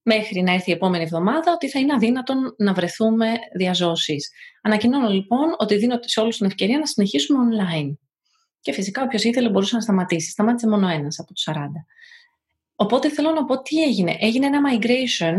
[0.03, 4.31] μέχρι να έρθει η επόμενη εβδομάδα ότι θα είναι αδύνατον να βρεθούμε διαζώσεις.
[4.63, 7.97] Ανακοινώνω λοιπόν ότι δίνω σε όλους την ευκαιρία να συνεχίσουμε online.
[8.61, 10.31] Και φυσικά όποιος ήθελε μπορούσε να σταματήσει.
[10.31, 11.55] Σταμάτησε μόνο ένας από τους 40.
[12.83, 14.17] Οπότε θέλω να πω τι έγινε.
[14.21, 15.35] Έγινε ένα migration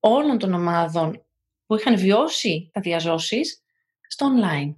[0.00, 1.24] όλων των ομάδων
[1.66, 3.62] που είχαν βιώσει τα διαζώσεις
[4.08, 4.74] στο online.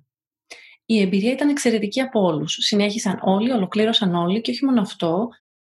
[0.84, 2.56] Η εμπειρία ήταν εξαιρετική από όλους.
[2.60, 5.28] Συνέχισαν όλοι, ολοκλήρωσαν όλοι και όχι μόνο αυτό,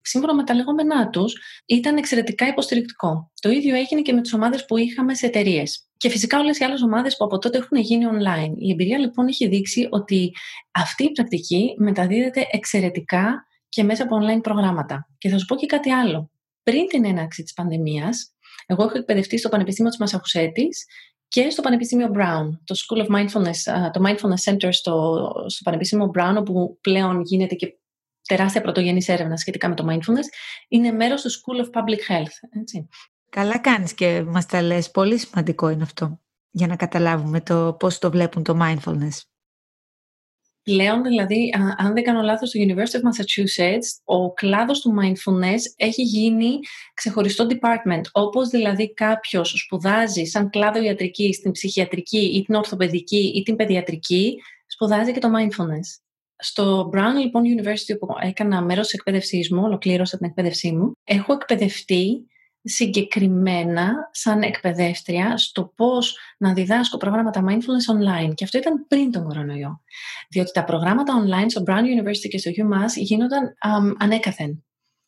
[0.02, 3.32] σύμφωνα με τα λεγόμενά τους, ήταν εξαιρετικά υποστηρικτικό.
[3.42, 5.88] Το ίδιο έγινε και με τις ομάδες που είχαμε σε εταιρείες.
[5.98, 8.54] Και φυσικά όλες οι άλλες ομάδες που από τότε έχουν γίνει online.
[8.58, 10.32] Η εμπειρία λοιπόν έχει δείξει ότι
[10.72, 15.10] αυτή η πρακτική μεταδίδεται εξαιρετικά και μέσα από online προγράμματα.
[15.18, 16.32] Και θα σου πω και κάτι άλλο.
[16.64, 18.34] Πριν την έναρξη της πανδημίας,
[18.66, 20.86] εγώ έχω εκπαιδευτεί στο Πανεπιστήμιο της Μασαχουσέτης
[21.28, 26.36] και στο Πανεπιστήμιο Brown, το School of Mindfulness, το Mindfulness Center στο, στο Πανεπιστήμιο Brown,
[26.38, 27.78] όπου πλέον γίνεται και
[28.28, 30.28] τεράστια πρωτογενής έρευνα σχετικά με το mindfulness,
[30.68, 32.60] είναι μέρος του School of Public Health.
[32.62, 32.88] Έτσι.
[33.30, 34.92] Καλά κάνεις και μας τα λες.
[34.92, 36.20] Πολύ σημαντικό είναι αυτό
[36.50, 39.33] για να καταλάβουμε το πώς το βλέπουν το mindfulness.
[40.64, 46.02] Πλέον, δηλαδή, αν δεν κάνω λάθος, στο University of Massachusetts, ο κλάδος του mindfulness έχει
[46.02, 46.60] γίνει
[46.94, 48.02] ξεχωριστό department.
[48.12, 54.36] Όπως δηλαδή κάποιος σπουδάζει σαν κλάδο ιατρική στην ψυχιατρική ή την ορθοπαιδική ή την παιδιατρική,
[54.68, 56.02] σπουδάζει και το mindfulness.
[56.36, 61.34] Στο Brown λοιπόν University που έκανα μέρος της εκπαίδευσής μου, ολοκλήρωσα την εκπαίδευσή μου, έχω
[61.34, 62.28] εκπαιδευτεί
[62.64, 68.34] συγκεκριμένα σαν εκπαιδεύτρια στο πώς να διδάσκω προγράμματα mindfulness online.
[68.34, 69.82] Και αυτό ήταν πριν τον κορονοϊό.
[70.30, 73.54] Διότι τα προγράμματα online στο Brown University και στο UMass γίνονταν
[73.98, 74.64] ανέκαθεν.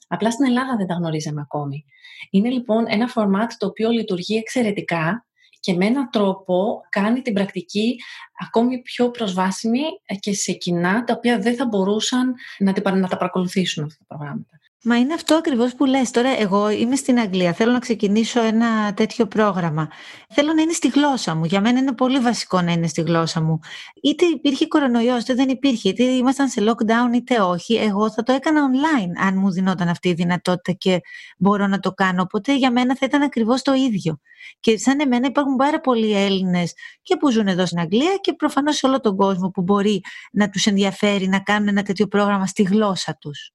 [0.08, 1.86] Απλά στην Ελλάδα δεν τα γνωρίζαμε ακόμη.
[2.30, 5.26] Είναι λοιπόν ένα format το οποίο λειτουργεί εξαιρετικά
[5.60, 7.96] και με έναν τρόπο κάνει την πρακτική
[8.40, 9.82] ακόμη πιο προσβάσιμη
[10.20, 14.60] και σε κοινά τα οποία δεν θα μπορούσαν να, να τα παρακολουθήσουν αυτά τα προγράμματα.
[14.88, 16.12] Μα είναι αυτό ακριβώς που λες.
[16.12, 19.90] Τώρα εγώ είμαι στην Αγγλία, θέλω να ξεκινήσω ένα τέτοιο πρόγραμμα.
[20.30, 21.46] Θέλω να είναι στη γλώσσα μου.
[21.46, 23.60] Για μένα είναι πολύ βασικό να είναι στη γλώσσα μου.
[24.04, 27.76] Είτε υπήρχε κορονοϊός, είτε δεν υπήρχε, είτε ήμασταν σε lockdown είτε όχι.
[27.76, 31.02] Εγώ θα το έκανα online αν μου δινόταν αυτή η δυνατότητα και
[31.38, 32.22] μπορώ να το κάνω.
[32.22, 34.20] Οπότε για μένα θα ήταν ακριβώς το ίδιο.
[34.60, 38.76] Και σαν εμένα υπάρχουν πάρα πολλοί Έλληνες και που ζουν εδώ στην Αγγλία και προφανώς
[38.76, 42.64] σε όλο τον κόσμο που μπορεί να τους ενδιαφέρει να κάνουν ένα τέτοιο πρόγραμμα στη
[42.64, 43.55] γλώσσα τους.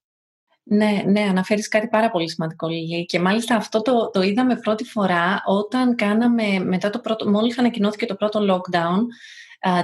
[0.72, 3.04] Ναι, ναι, αναφέρεις κάτι πάρα πολύ σημαντικό, Λίλη.
[3.04, 8.06] Και μάλιστα αυτό το, το είδαμε πρώτη φορά όταν κάναμε, μετά το πρώτο, μόλις ανακοινώθηκε
[8.06, 8.98] το πρώτο lockdown,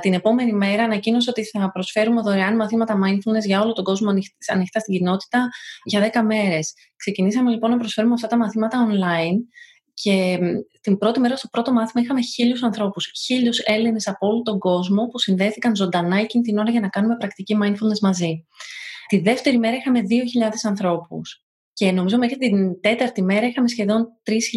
[0.01, 4.11] την επόμενη μέρα ανακοίνωσε ότι θα προσφέρουμε δωρεάν μαθήματα mindfulness για όλο τον κόσμο
[4.53, 5.49] ανοιχτά στην κοινότητα
[5.85, 6.75] για 10 μέρες.
[6.97, 9.37] Ξεκινήσαμε λοιπόν να προσφέρουμε αυτά τα μαθήματα online
[9.95, 10.39] και
[10.81, 15.07] την πρώτη μέρα στο πρώτο μάθημα είχαμε χίλιους ανθρώπους, χίλιους Έλληνες από όλο τον κόσμο
[15.07, 18.47] που συνδέθηκαν ζωντανά εκείνη την ώρα για να κάνουμε πρακτική mindfulness μαζί.
[19.09, 24.07] Τη δεύτερη μέρα είχαμε 2.000 ανθρώπους και νομίζω μέχρι την τέταρτη μέρα είχαμε σχεδόν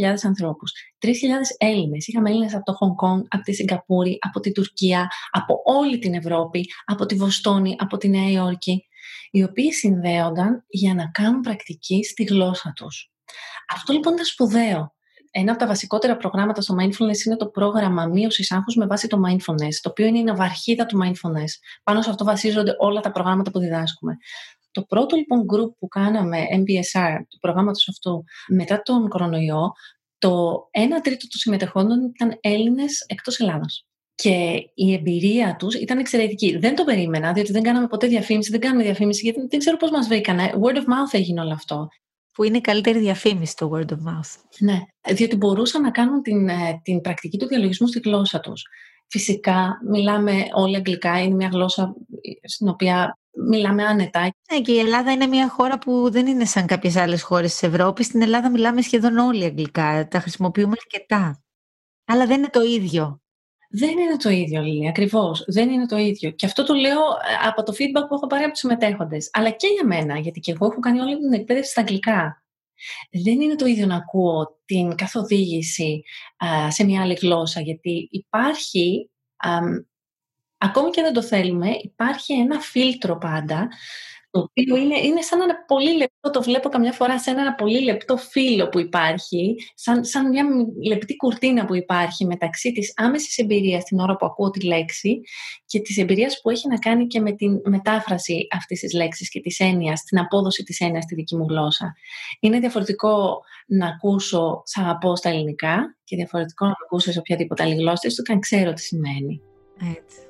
[0.01, 0.71] 3.000 ανθρώπους.
[0.99, 1.09] 3.000
[1.57, 2.07] Έλληνες.
[2.07, 6.13] Είχαμε Έλληνες από το Χονγκ Κόνγκ, από τη Σιγκαπούρη, από την Τουρκία, από όλη την
[6.13, 8.83] Ευρώπη, από τη Βοστόνη, από τη Νέα Υόρκη,
[9.31, 13.11] οι οποίοι συνδέονταν για να κάνουν πρακτική στη γλώσσα τους.
[13.73, 14.93] Αυτό λοιπόν ήταν σπουδαίο
[15.31, 19.17] ένα από τα βασικότερα προγράμματα στο mindfulness είναι το πρόγραμμα μείωσης άγχους με βάση το
[19.27, 21.51] mindfulness, το οποίο είναι η ναυαρχίδα του mindfulness.
[21.83, 24.17] Πάνω σε αυτό βασίζονται όλα τα προγράμματα που διδάσκουμε.
[24.71, 29.71] Το πρώτο λοιπόν group που κάναμε, MBSR, του προγράμματος αυτού, μετά τον κορονοϊό,
[30.17, 33.65] το 1 τρίτο των συμμετεχόντων ήταν Έλληνες εκτός Ελλάδα.
[34.15, 36.57] Και η εμπειρία τους ήταν εξαιρετική.
[36.57, 39.91] Δεν το περίμενα, διότι δεν κάναμε ποτέ διαφήμιση, δεν κάνουμε διαφήμιση, γιατί δεν ξέρω πώς
[39.91, 40.53] μας βρήκανε.
[40.61, 41.87] Word of mouth έγινε όλο αυτό
[42.33, 44.35] που είναι η καλύτερη διαφήμιση το word of mouth.
[44.59, 44.79] Ναι,
[45.13, 48.63] διότι μπορούσαν να κάνουν την, ε, την πρακτική του διαλογισμού στη γλώσσα τους.
[49.07, 51.95] Φυσικά, μιλάμε όλοι αγγλικά, είναι μια γλώσσα
[52.43, 53.17] στην οποία
[53.47, 54.21] μιλάμε άνετα.
[54.51, 57.63] Ναι, και η Ελλάδα είναι μια χώρα που δεν είναι σαν κάποιες άλλες χώρες της
[57.63, 58.05] Ευρώπης.
[58.05, 61.43] Στην Ελλάδα μιλάμε σχεδόν όλοι αγγλικά, τα χρησιμοποιούμε αρκετά.
[62.05, 63.21] Αλλά δεν είναι το ίδιο.
[63.71, 65.43] Δεν είναι το ίδιο, Λίλη, ακριβώς.
[65.47, 66.31] Δεν είναι το ίδιο.
[66.31, 69.29] Και αυτό το λέω ε, από το feedback που έχω πάρει από τους συμμετέχοντες.
[69.33, 72.43] Αλλά και για μένα, γιατί και εγώ έχω κάνει όλη την εκπαίδευση στα αγγλικά.
[73.11, 76.03] Δεν είναι το ίδιο να ακούω την καθοδήγηση
[76.69, 79.09] σε μια άλλη γλώσσα, γιατί υπάρχει,
[80.57, 83.67] ακόμη και δεν το θέλουμε, υπάρχει ένα φίλτρο πάντα
[84.31, 87.83] το οποίο είναι, είναι σαν ένα πολύ λεπτό, το βλέπω καμιά φορά σαν ένα πολύ
[87.83, 90.45] λεπτό φύλλο που υπάρχει, σαν, σαν μια
[90.87, 95.21] λεπτή κουρτίνα που υπάρχει μεταξύ της άμεσης εμπειρίας την ώρα που ακούω τη λέξη
[95.65, 99.39] και της εμπειρίας που έχει να κάνει και με την μετάφραση αυτής της λέξης και
[99.39, 101.95] της έννοιας, την απόδοση της έννοιας στη δική μου γλώσσα.
[102.39, 107.75] Είναι διαφορετικό να ακούσω «Σ' αγαπώ» στα ελληνικά και διαφορετικό να ακούσω σε οποιαδήποτε άλλη
[107.75, 109.41] γλώσσα, έστω και αν ξέρω τι σημαίνει.
[109.97, 110.28] Έτσι.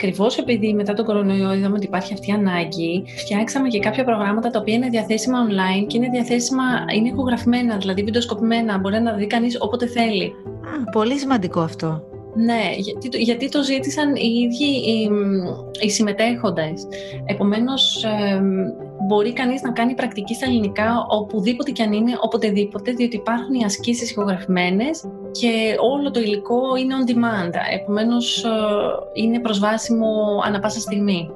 [0.00, 4.50] Ακριβώς επειδή μετά τον κορονοϊό είδαμε ότι υπάρχει αυτή η ανάγκη, φτιάξαμε και κάποια προγράμματα
[4.50, 6.62] τα οποία είναι διαθέσιμα online και είναι διαθέσιμα,
[6.94, 8.78] είναι ηχογραφημένα, δηλαδή βιντεοσκοπημένα.
[8.78, 10.24] Μπορεί να δει κανείς όποτε θέλει.
[10.24, 12.04] Α, πολύ σημαντικό αυτό.
[12.34, 15.10] Ναι, γιατί, γιατί το ζήτησαν οι ίδιοι οι,
[15.80, 16.86] οι συμμετέχοντες.
[17.24, 18.04] Επομένως,
[19.10, 23.64] μπορεί κανείς να κάνει πρακτική στα ελληνικά οπουδήποτε και αν είναι, οποτεδήποτε, διότι υπάρχουν οι
[23.64, 27.52] ασκήσεις ηχογραφημένες και όλο το υλικό είναι on demand.
[27.80, 28.48] Επομένως, ε,
[29.12, 31.30] είναι προσβάσιμο ανα πάσα στιγμή.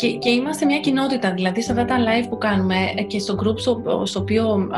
[0.00, 2.76] Και, και είμαστε μια κοινότητα, δηλαδή σε αυτά τα live που κάνουμε
[3.06, 4.68] και στο group στο, στο οποίο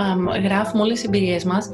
[0.42, 1.70] γράφουμε όλες τις εμπειρίες μας,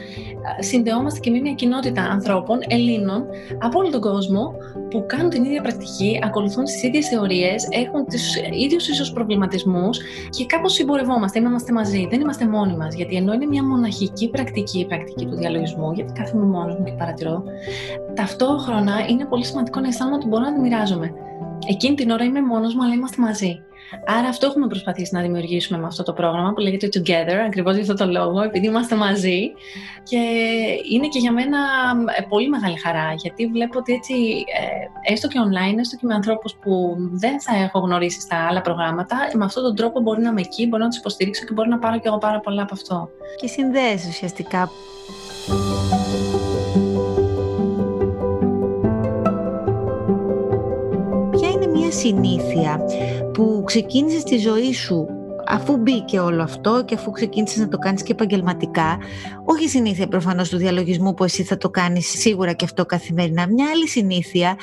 [0.59, 3.25] συνδεόμαστε και με μια κοινότητα ανθρώπων, Ελλήνων,
[3.59, 4.55] από όλο τον κόσμο,
[4.91, 9.99] που κάνουν την ίδια πρακτική, ακολουθούν τις ίδιες θεωρίες, έχουν τους ίδιους ίσως προβληματισμούς
[10.31, 14.79] και κάπως συμπορευόμαστε, είμαστε μαζί, δεν είμαστε μόνοι μας, γιατί ενώ είναι μια μοναχική πρακτική,
[14.79, 17.43] η πρακτική του διαλογισμού, γιατί κάθομαι μόνος μου και παρατηρώ,
[18.15, 21.13] ταυτόχρονα είναι πολύ σημαντικό να αισθάνομαι ότι μπορώ να τη μοιράζομαι.
[21.67, 23.63] Εκείνη την ώρα είμαι μόνος μου, αλλά είμαστε μαζί.
[24.07, 27.83] Άρα αυτό έχουμε προσπαθήσει να δημιουργήσουμε με αυτό το πρόγραμμα που λέγεται Together, ακριβώς για
[27.83, 29.53] αυτό το λόγο, επειδή είμαστε μαζί.
[30.03, 30.17] Και
[30.93, 31.59] είναι και για μένα
[32.19, 34.15] ε, πολύ μεγάλη χαρά, γιατί βλέπω ότι έτσι,
[35.05, 38.61] ε, έστω και online, έστω και με ανθρώπους που δεν θα έχω γνωρίσει στα άλλα
[38.61, 41.69] προγράμματα, με αυτόν τον τρόπο μπορεί να είμαι εκεί, μπορώ να τους υποστηρίξω και μπορώ
[41.69, 43.11] να πάρω και εγώ πάρα πολλά από αυτό.
[43.41, 44.71] Και συνδέεσαι ουσιαστικά.
[51.91, 52.84] Συνήθεια
[53.32, 55.07] που ξεκίνησες στη ζωή σου
[55.47, 58.99] αφού μπήκε όλο αυτό και αφού ξεκίνησες να το κάνεις και επαγγελματικά,
[59.45, 63.70] όχι συνήθεια προφανώς του διαλογισμού που εσύ θα το κάνεις σίγουρα και αυτό καθημερινά, μια
[63.70, 64.57] άλλη συνήθεια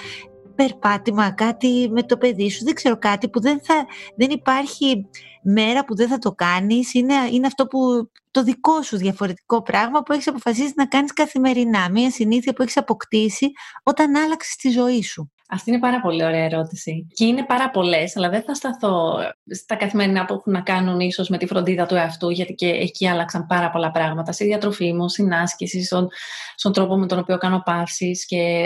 [0.55, 5.05] περπάτημα, κάτι με το παιδί σου, δεν ξέρω κάτι που δεν, θα, δεν υπάρχει
[5.43, 10.01] μέρα που δεν θα το κάνεις, είναι, είναι αυτό που το δικό σου διαφορετικό πράγμα
[10.01, 13.51] που έχεις αποφασίσει να κάνεις καθημερινά, μια συνήθεια που έχεις αποκτήσει
[13.84, 15.32] όταν άλλαξες τη ζωή σου.
[15.50, 17.08] Αυτή είναι πάρα πολύ ωραία ερώτηση.
[17.14, 21.30] Και είναι πάρα πολλές, αλλά δεν θα σταθώ στα καθημερινά που έχουν να κάνουν ίσως
[21.30, 24.32] με τη φροντίδα του εαυτού, γιατί και εκεί άλλαξαν πάρα πολλά πράγματα.
[24.32, 26.08] Στη διατροφή μου, στην άσκηση, στον,
[26.56, 28.64] στον τρόπο με τον οποίο κάνω παύσεις και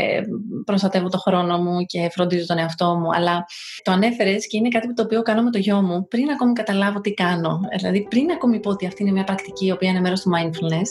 [0.65, 3.09] προστατεύω το χρόνο μου και φροντίζω τον εαυτό μου.
[3.13, 3.45] Αλλά
[3.83, 7.01] το ανέφερες και είναι κάτι το οποίο κάνω με το γιο μου πριν ακόμη καταλάβω
[7.01, 7.59] τι κάνω.
[7.77, 10.89] Δηλαδή, πριν ακόμη πω ότι αυτή είναι μια πρακτική η οποία είναι μέρος του mindfulness,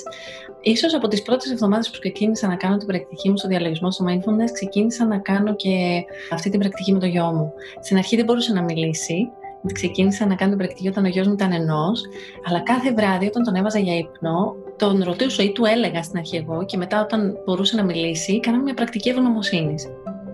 [0.61, 4.05] ίσως από τις πρώτες εβδομάδες που ξεκίνησα να κάνω την πρακτική μου στο διαλογισμό στο
[4.09, 7.53] mindfulness, ξεκίνησα να κάνω και αυτή την πρακτική με το γιο μου.
[7.81, 9.31] Στην αρχή δεν μπορούσε να μιλήσει,
[9.73, 12.03] ξεκίνησα να κάνω την πρακτική όταν ο γιος μου ήταν ενός,
[12.49, 16.37] αλλά κάθε βράδυ όταν τον έβαζα για ύπνο, τον ρωτούσα ή του έλεγα στην αρχή
[16.37, 19.87] εγώ και μετά όταν μπορούσε να μιλήσει, κάναμε μια πρακτική ευγνωμοσύνης.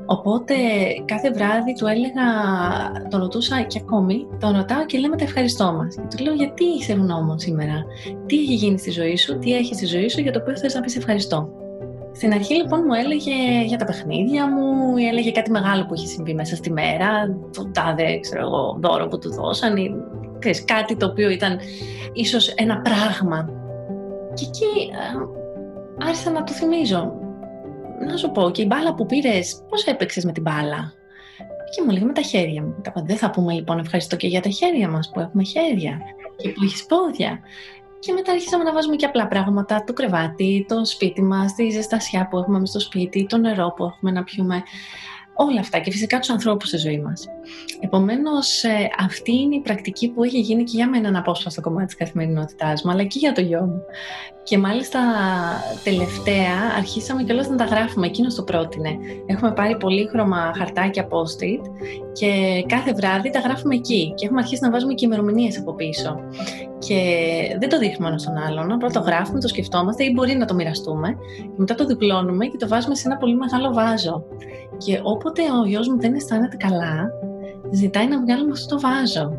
[0.07, 0.55] Οπότε
[1.05, 2.27] κάθε βράδυ του έλεγα,
[3.11, 5.95] τον ρωτούσα και ακόμη, τον ρωτάω και λέμε τα ευχαριστώ μας.
[5.95, 7.85] Και του λέω γιατί είσαι ευγνώμων σήμερα,
[8.27, 10.75] τι έχει γίνει στη ζωή σου, τι έχει στη ζωή σου για το οποίο θες
[10.75, 11.49] να πεις ευχαριστώ;
[12.13, 16.07] Στην αρχή λοιπόν μου έλεγε για τα παιχνίδια μου, ή έλεγε κάτι μεγάλο που είχε
[16.07, 19.91] συμβεί μέσα στη μέρα, το τάδε ξέρω εγώ, δώρο που του δώσαν, ή
[20.39, 21.59] ξέρεις, κάτι το οποίο ήταν
[22.13, 23.49] ίσως ένα πράγμα.
[24.35, 27.13] Και εκεί ε, άρχισα να το θυμίζω
[28.05, 30.93] να σου πω, και η μπάλα που πήρες, πώς έπαιξες με την μπάλα;
[31.75, 32.75] Και μου λέει με τα χέρια μου.
[33.05, 35.99] Δεν θα πούμε λοιπόν ευχαριστώ και για τα χέρια μας που έχουμε χέρια
[36.37, 37.41] και που έχει πόδια.
[37.99, 42.29] Και μετά αρχίσαμε να βάζουμε και απλά πράγματα, το κρεβάτι, το σπίτι μας, τη ζεστασιά
[42.29, 44.63] που έχουμε στο σπίτι, το νερό που έχουμε να πιούμε.
[45.37, 47.26] Όλα αυτά και φυσικά τους ανθρώπους στη ζωή μας.
[47.80, 51.87] Επομένως, ε, αυτή είναι η πρακτική που έχει γίνει και για μένα ένα απόσπαστο κομμάτι
[51.87, 53.82] της καθημερινότητάς μου, αλλά και για το γιο μου.
[54.43, 55.01] Και μάλιστα
[55.85, 58.97] τελευταία αρχίσαμε και όλα να τα γράφουμε, εκείνος το πρότεινε.
[59.26, 61.62] Έχουμε πάρει πολύχρωμα χαρτάκια post-it
[62.12, 66.16] και κάθε βράδυ τα γράφουμε εκεί και έχουμε αρχίσει να βάζουμε και ημερομηνίες από πίσω.
[66.78, 66.99] Και
[67.61, 70.55] δεν το δείχνουμε ένα στον άλλον, απλά το γράφουμε, το σκεφτόμαστε ή μπορεί να το
[70.55, 71.09] μοιραστούμε.
[71.37, 74.24] Και μετά το διπλώνουμε και το βάζουμε σε ένα πολύ μεγάλο βάζο.
[74.77, 77.11] Και όποτε ο γιος μου δεν αισθάνεται καλά,
[77.70, 79.39] ζητάει να βγάλουμε αυτό το βάζο.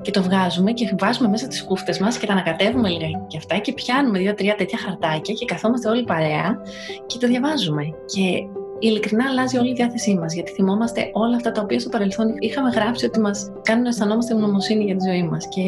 [0.00, 3.58] Και το βγάζουμε και βάζουμε μέσα τις κούφτες μας και τα ανακατεύουμε λίγα και αυτά
[3.58, 6.60] και πιάνουμε δύο-τρία τέτοια χαρτάκια και καθόμαστε όλοι παρέα
[7.06, 7.82] και το διαβάζουμε.
[7.82, 8.46] Και
[8.78, 10.34] ειλικρινά αλλάζει όλη η διάθεσή μας.
[10.34, 14.34] Γιατί θυμόμαστε όλα αυτά τα οποία στο παρελθόν είχαμε γράψει ότι μας κάνουν να αισθανόμαστε
[14.34, 15.48] ευγνωμοσύνη για τη ζωή μας.
[15.48, 15.62] Και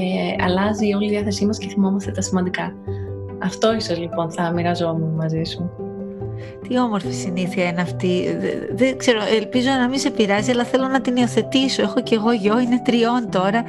[0.45, 2.73] αλλάζει όλη η διάθεσή μας και θυμόμαστε τα σημαντικά.
[3.43, 5.84] Αυτό ίσως λοιπόν θα μοιραζόμουν μαζί σου.
[6.69, 8.37] Τι όμορφη συνήθεια είναι αυτή.
[8.75, 11.83] Δεν ξέρω, ελπίζω να μην σε πειράζει, αλλά θέλω να την υιοθετήσω.
[11.83, 13.65] Έχω και εγώ γιο, είναι τριών τώρα.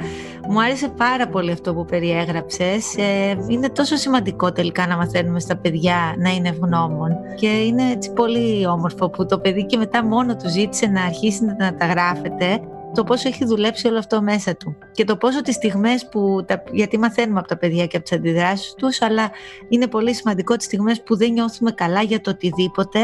[0.48, 2.96] Μου άρεσε πάρα πολύ αυτό που περιέγραψες.
[2.96, 7.16] Ε, είναι τόσο σημαντικό τελικά να μαθαίνουμε στα παιδιά να είναι ευγνώμων.
[7.34, 11.44] Και είναι έτσι πολύ όμορφο που το παιδί και μετά μόνο του ζήτησε να αρχίσει
[11.58, 12.60] να τα γράφετε
[12.96, 14.76] το πόσο έχει δουλέψει όλο αυτό μέσα του.
[14.92, 18.18] Και το πόσο τις στιγμές που, τα, γιατί μαθαίνουμε από τα παιδιά και από τις
[18.18, 19.30] αντιδράσεις τους, αλλά
[19.68, 22.98] είναι πολύ σημαντικό τις στιγμές που δεν νιώθουμε καλά για το οτιδήποτε,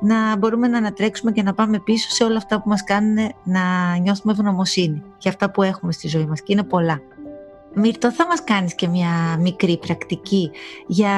[0.00, 3.96] να μπορούμε να ανατρέξουμε και να πάμε πίσω σε όλα αυτά που μας κάνουν να
[3.96, 6.42] νιώθουμε ευγνωμοσύνη και αυτά που έχουμε στη ζωή μας.
[6.42, 7.00] Και είναι πολλά.
[7.74, 10.50] Μύρτο, θα μας κάνεις και μια μικρή πρακτική
[10.86, 11.10] για,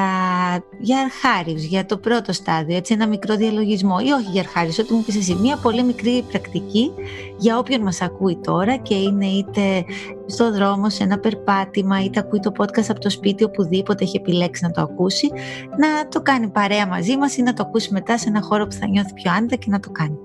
[0.81, 4.93] για αρχάριους, για το πρώτο στάδιο, έτσι ένα μικρό διαλογισμό ή όχι για αρχάριους, ό,τι
[4.93, 6.91] μου πεις εσύ, μια πολύ μικρή πρακτική
[7.39, 9.85] για όποιον μας ακούει τώρα και είναι είτε
[10.27, 14.65] στο δρόμο, σε ένα περπάτημα, είτε ακούει το podcast από το σπίτι, οπουδήποτε έχει επιλέξει
[14.65, 15.31] να το ακούσει,
[15.79, 18.73] να το κάνει παρέα μαζί μας ή να το ακούσει μετά σε ένα χώρο που
[18.73, 20.19] θα νιώθει πιο άνετα και να το κάνει.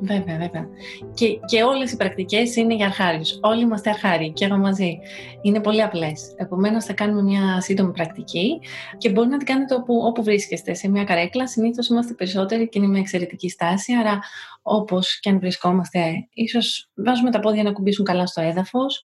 [0.00, 0.68] Βέβαια, βέβαια.
[1.14, 3.38] Και, και όλες οι πρακτικές είναι για αρχάριους.
[3.42, 4.98] Όλοι είμαστε αρχάριοι και εγώ μαζί.
[5.42, 6.34] Είναι πολύ απλές.
[6.36, 8.60] Επομένως, θα κάνουμε μια σύντομη πρακτική
[8.98, 10.74] και μπορεί να την κάνετε όπου, όπου βρίσκεστε.
[10.74, 13.92] Σε μια καρέκλα, συνήθως είμαστε περισσότεροι και είναι μια εξαιρετική στάση.
[13.92, 14.20] Άρα,
[14.62, 19.06] όπως και αν βρισκόμαστε, ίσως βάζουμε τα πόδια να κουμπίσουν καλά στο έδαφος.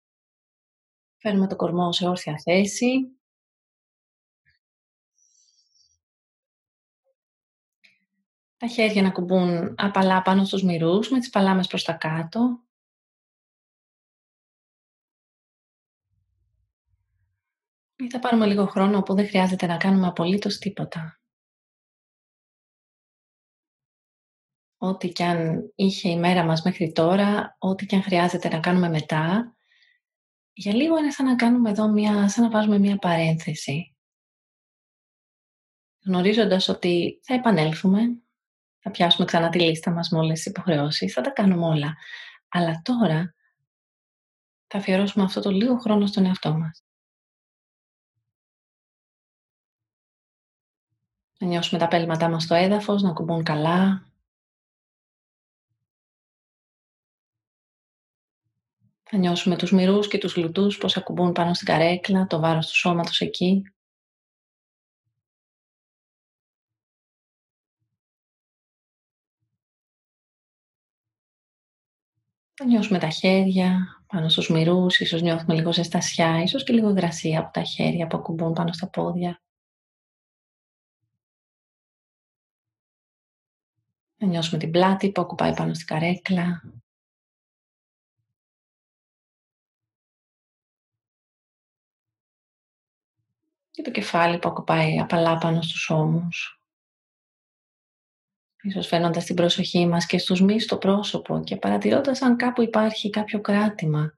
[1.17, 3.18] Φέρνουμε το κορμό σε όρθια θέση.
[8.59, 12.63] Τα χέρια να κουμπούν απαλά πάνω στους μυρούς με τις παλάμες προς τα κάτω.
[17.95, 21.21] Ή θα πάρουμε λίγο χρόνο που δεν χρειάζεται να κάνουμε απολύτως τίποτα.
[24.77, 28.89] Ό,τι και αν είχε η μέρα μας μέχρι τώρα, ό,τι και αν χρειάζεται να κάνουμε
[28.89, 29.55] μετά,
[30.53, 33.95] για λίγο είναι σαν να κάνουμε εδώ μια, σαν να βάζουμε μια παρένθεση.
[36.05, 38.23] Γνωρίζοντας ότι θα επανέλθουμε,
[38.79, 41.95] θα πιάσουμε ξανά τη λίστα μας με όλες τις υποχρεώσεις, θα τα κάνουμε όλα.
[42.49, 43.35] Αλλά τώρα
[44.67, 46.83] θα αφιερώσουμε αυτό το λίγο χρόνο στον εαυτό μας.
[51.39, 54.03] Να νιώσουμε τα πέλματά μας στο έδαφος, να κουμπούν καλά.
[59.03, 62.75] Θα νιώσουμε τους μυρούς και τους λουτούς πώς ακουμπούν πάνω στην καρέκλα, το βάρος του
[62.75, 63.73] σώματος εκεί.
[72.61, 77.39] Θα νιώσουμε τα χέρια πάνω στους μυρούς, ίσως νιώθουμε λίγο ζεστασιά, ίσως και λίγο υγρασία
[77.39, 79.41] από τα χέρια που ακουμπούν πάνω στα πόδια.
[84.17, 86.63] Θα νιώσουμε την πλάτη που ακουπάει πάνω στην καρέκλα.
[93.71, 96.58] Και το κεφάλι που ακουπάει απαλά πάνω στους ώμους.
[98.61, 103.09] Ίσως φαίνοντας την προσοχή μας και στους μυς στο πρόσωπο και παρατηρώντας αν κάπου υπάρχει
[103.09, 104.17] κάποιο κράτημα,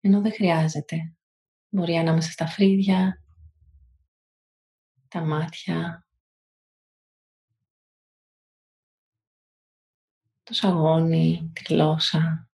[0.00, 1.14] ενώ δεν χρειάζεται.
[1.68, 3.22] Μπορεί ανάμεσα στα φρύδια,
[5.08, 6.06] τα μάτια,
[10.42, 12.51] το σαγόνι, τη γλώσσα.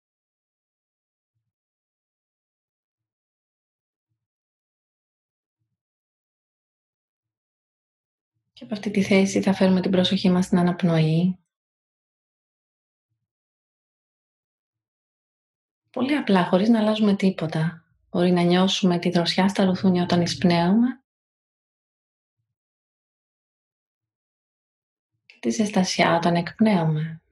[8.56, 11.38] Και από αυτή τη θέση θα φέρουμε την προσοχή μας στην αναπνοή.
[15.90, 17.84] Πολύ απλά, χωρίς να αλλάζουμε τίποτα.
[18.10, 21.02] Μπορεί να νιώσουμε τη δροσιά στα ρουθούνια όταν εισπνέουμε
[25.26, 27.22] και τη ζεστασιά όταν εκπνέουμε.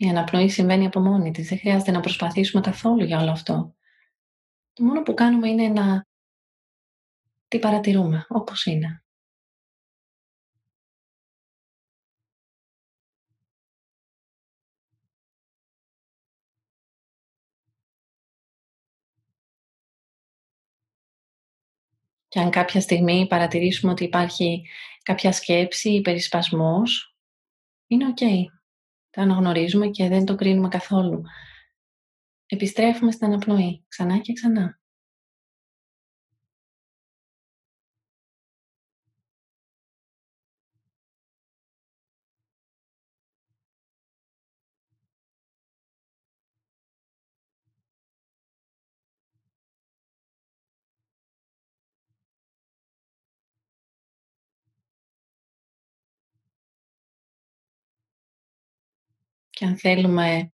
[0.00, 1.48] Η αναπνοή συμβαίνει από μόνη της.
[1.48, 3.74] Δεν χρειάζεται να προσπαθήσουμε καθόλου για όλο αυτό.
[4.72, 6.06] Το μόνο που κάνουμε είναι να
[7.48, 9.02] τη παρατηρούμε όπως είναι.
[22.28, 24.66] Και αν κάποια στιγμή παρατηρήσουμε ότι υπάρχει
[25.02, 27.16] κάποια σκέψη ή περισπασμός,
[27.86, 28.20] είναι οκ
[29.18, 31.22] το αναγνωρίζουμε και δεν το κρίνουμε καθόλου.
[32.46, 34.80] Επιστρέφουμε στην αναπνοή, ξανά και ξανά.
[59.58, 60.52] Και αν θέλουμε,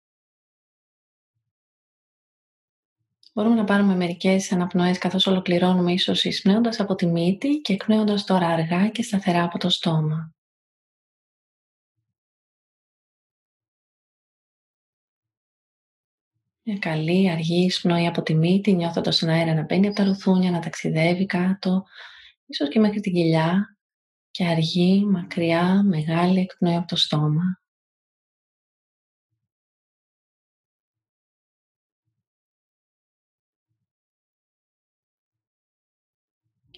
[3.34, 8.48] μπορούμε να πάρουμε μερικές αναπνοές καθώς ολοκληρώνουμε ίσως εισπνέοντας από τη μύτη και εκπνέοντας τώρα
[8.48, 10.34] αργά και σταθερά από το στόμα.
[16.62, 20.52] Μια καλή αργή εισπνοή από τη μύτη, νιώθοντας τον αέρα να μπαίνει από τα ρουθούνια,
[20.52, 21.84] να ταξιδεύει κάτω,
[22.46, 23.78] ίσως και μέχρι την κοιλιά
[24.32, 27.61] και αργή, μακριά, μεγάλη εκπνοή από το στόμα.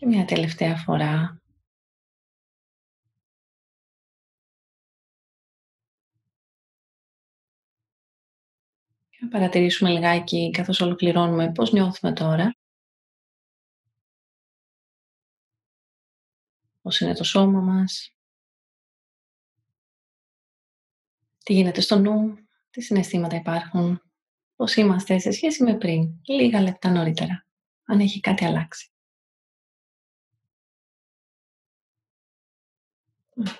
[0.04, 1.42] Και μια τελευταία φορά.
[9.10, 12.56] Και να παρατηρήσουμε λιγάκι καθώς ολοκληρώνουμε πώς νιώθουμε τώρα.
[16.82, 18.16] Πώς είναι το σώμα μας.
[21.44, 22.38] Τι γίνεται στο νου.
[22.70, 24.02] Τι συναισθήματα υπάρχουν.
[24.56, 26.22] Πώς είμαστε σε σχέση με πριν.
[26.28, 27.46] Λίγα λεπτά νωρίτερα.
[27.84, 28.93] Αν έχει κάτι αλλάξει.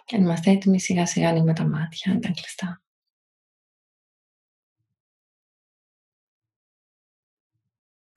[0.06, 2.82] Και αν είμαστε έτοιμοι σιγά σιγά ανοίγουμε τα μάτια, αν ήταν κλειστά.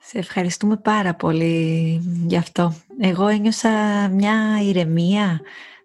[0.08, 2.74] Σε ευχαριστούμε πάρα πολύ γι' αυτό.
[3.00, 3.70] Εγώ ένιωσα
[4.08, 5.40] μια ηρεμία,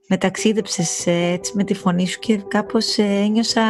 [0.07, 3.63] με ταξίδεψες έτσι με τη φωνή σου και κάπως ε, ένιωσα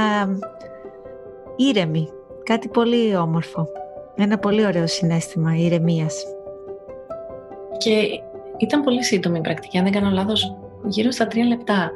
[1.56, 2.10] ήρεμη.
[2.44, 3.68] Κάτι πολύ όμορφο.
[4.16, 6.24] Ένα πολύ ωραίο συνέστημα ηρεμίας.
[7.78, 8.22] Και
[8.58, 10.56] ήταν πολύ σύντομη η πρακτική, αν δεν κάνω λάθος,
[10.86, 11.92] γύρω στα τρία λεπτά.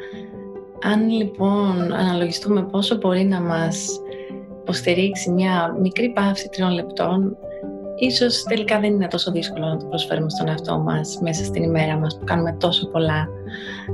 [0.84, 4.00] Αν λοιπόν αναλογιστούμε πόσο μπορεί να μας
[4.62, 7.38] υποστηρίξει μια μικρή παύση τριών λεπτών,
[7.96, 11.98] ίσως τελικά δεν είναι τόσο δύσκολο να το προσφέρουμε στον εαυτό μας μέσα στην ημέρα
[11.98, 13.28] μας που κάνουμε τόσο πολλά.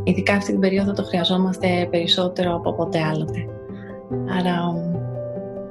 [0.04, 3.46] Ειδικά αυτή την περίοδο το χρειαζόμαστε περισσότερο από ποτέ άλλοτε.
[4.39, 4.76] Άρα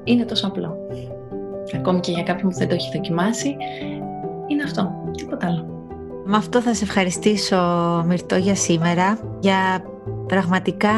[0.05, 0.77] είναι τόσο απλό.
[1.75, 3.57] Ακόμη και για κάποιον που δεν το έχει δοκιμάσει,
[4.47, 5.80] είναι αυτό, τίποτα άλλο.
[6.33, 7.57] Με αυτό θα σε ευχαριστήσω
[8.07, 9.85] Μυρτώ για σήμερα, για
[10.26, 10.91] πραγματικά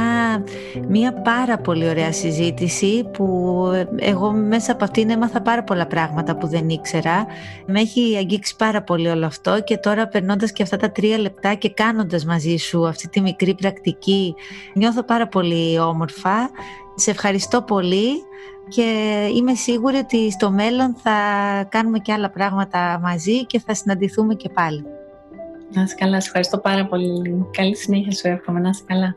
[0.89, 3.66] μία πάρα πολύ ωραία συζήτηση που
[3.97, 7.26] εγώ μέσα από αυτήν έμαθα πάρα πολλά πράγματα που δεν ήξερα.
[7.66, 11.55] Με έχει αγγίξει πάρα πολύ όλο αυτό και τώρα περνώντας και αυτά τα τρία λεπτά
[11.55, 14.35] και κάνοντας μαζί σου αυτή τη μικρή πρακτική
[14.74, 16.51] νιώθω πάρα πολύ όμορφα.
[16.95, 18.09] Σε ευχαριστώ πολύ
[18.68, 18.83] και
[19.37, 21.12] είμαι σίγουρη ότι στο μέλλον θα
[21.68, 24.85] κάνουμε και άλλα πράγματα μαζί και θα συναντηθούμε και πάλι.
[25.75, 27.47] Να είσαι καλά, σε ευχαριστώ πάρα πολύ.
[27.51, 29.14] Καλή συνέχεια σου εύχομαι, να είσαι καλά.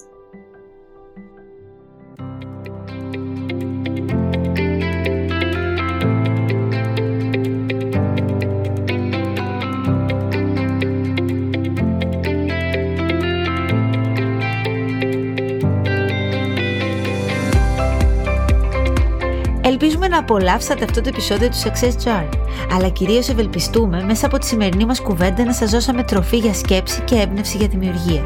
[19.76, 22.30] Ελπίζουμε να απολαύσατε αυτό το επεισόδιο του Success Jar,
[22.76, 27.02] αλλά κυρίως ευελπιστούμε μέσα από τη σημερινή μας κουβέντα να σας δώσαμε τροφή για σκέψη
[27.02, 28.24] και έμπνευση για δημιουργία.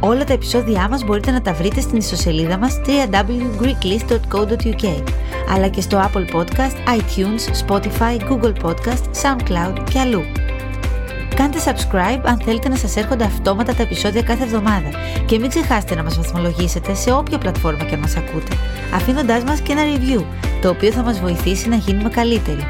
[0.00, 5.02] Όλα τα επεισόδια μας μπορείτε να τα βρείτε στην ιστοσελίδα μας www.greeklist.co.uk
[5.54, 10.22] αλλά και στο Apple Podcast, iTunes, Spotify, Google Podcast, SoundCloud και αλλού.
[11.40, 14.88] Κάντε subscribe αν θέλετε να σας έρχονται αυτόματα τα επεισόδια κάθε εβδομάδα
[15.26, 18.56] και μην ξεχάσετε να μας βαθμολογήσετε σε όποια πλατφόρμα και αν μας ακούτε,
[18.94, 20.24] αφήνοντάς μας και ένα review,
[20.62, 22.66] το οποίο θα μας βοηθήσει να γίνουμε καλύτεροι.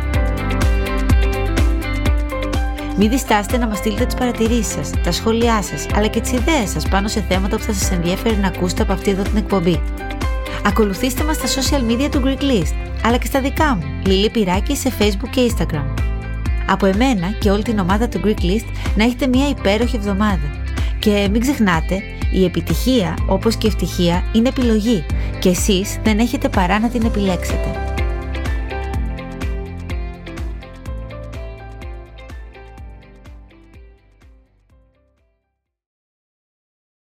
[2.96, 6.70] Μην διστάσετε να μας στείλετε τις παρατηρήσεις σας, τα σχόλιά σας, αλλά και τις ιδέες
[6.70, 9.80] σας πάνω σε θέματα που θα σας ενδιαφέρει να ακούσετε από αυτή εδώ την εκπομπή.
[10.64, 14.76] Ακολουθήστε μας στα social media του Greek List, αλλά και στα δικά μου, Λίλη Πυράκη
[14.76, 15.99] σε Facebook και Instagram.
[16.70, 18.66] Από εμένα και όλη την ομάδα του Greek List
[18.96, 20.62] να έχετε μια υπέροχη εβδομάδα.
[20.98, 22.02] Και μην ξεχνάτε,
[22.32, 25.04] η επιτυχία όπως και η ευτυχία είναι επιλογή
[25.38, 27.89] και εσείς δεν έχετε παρά να την επιλέξετε.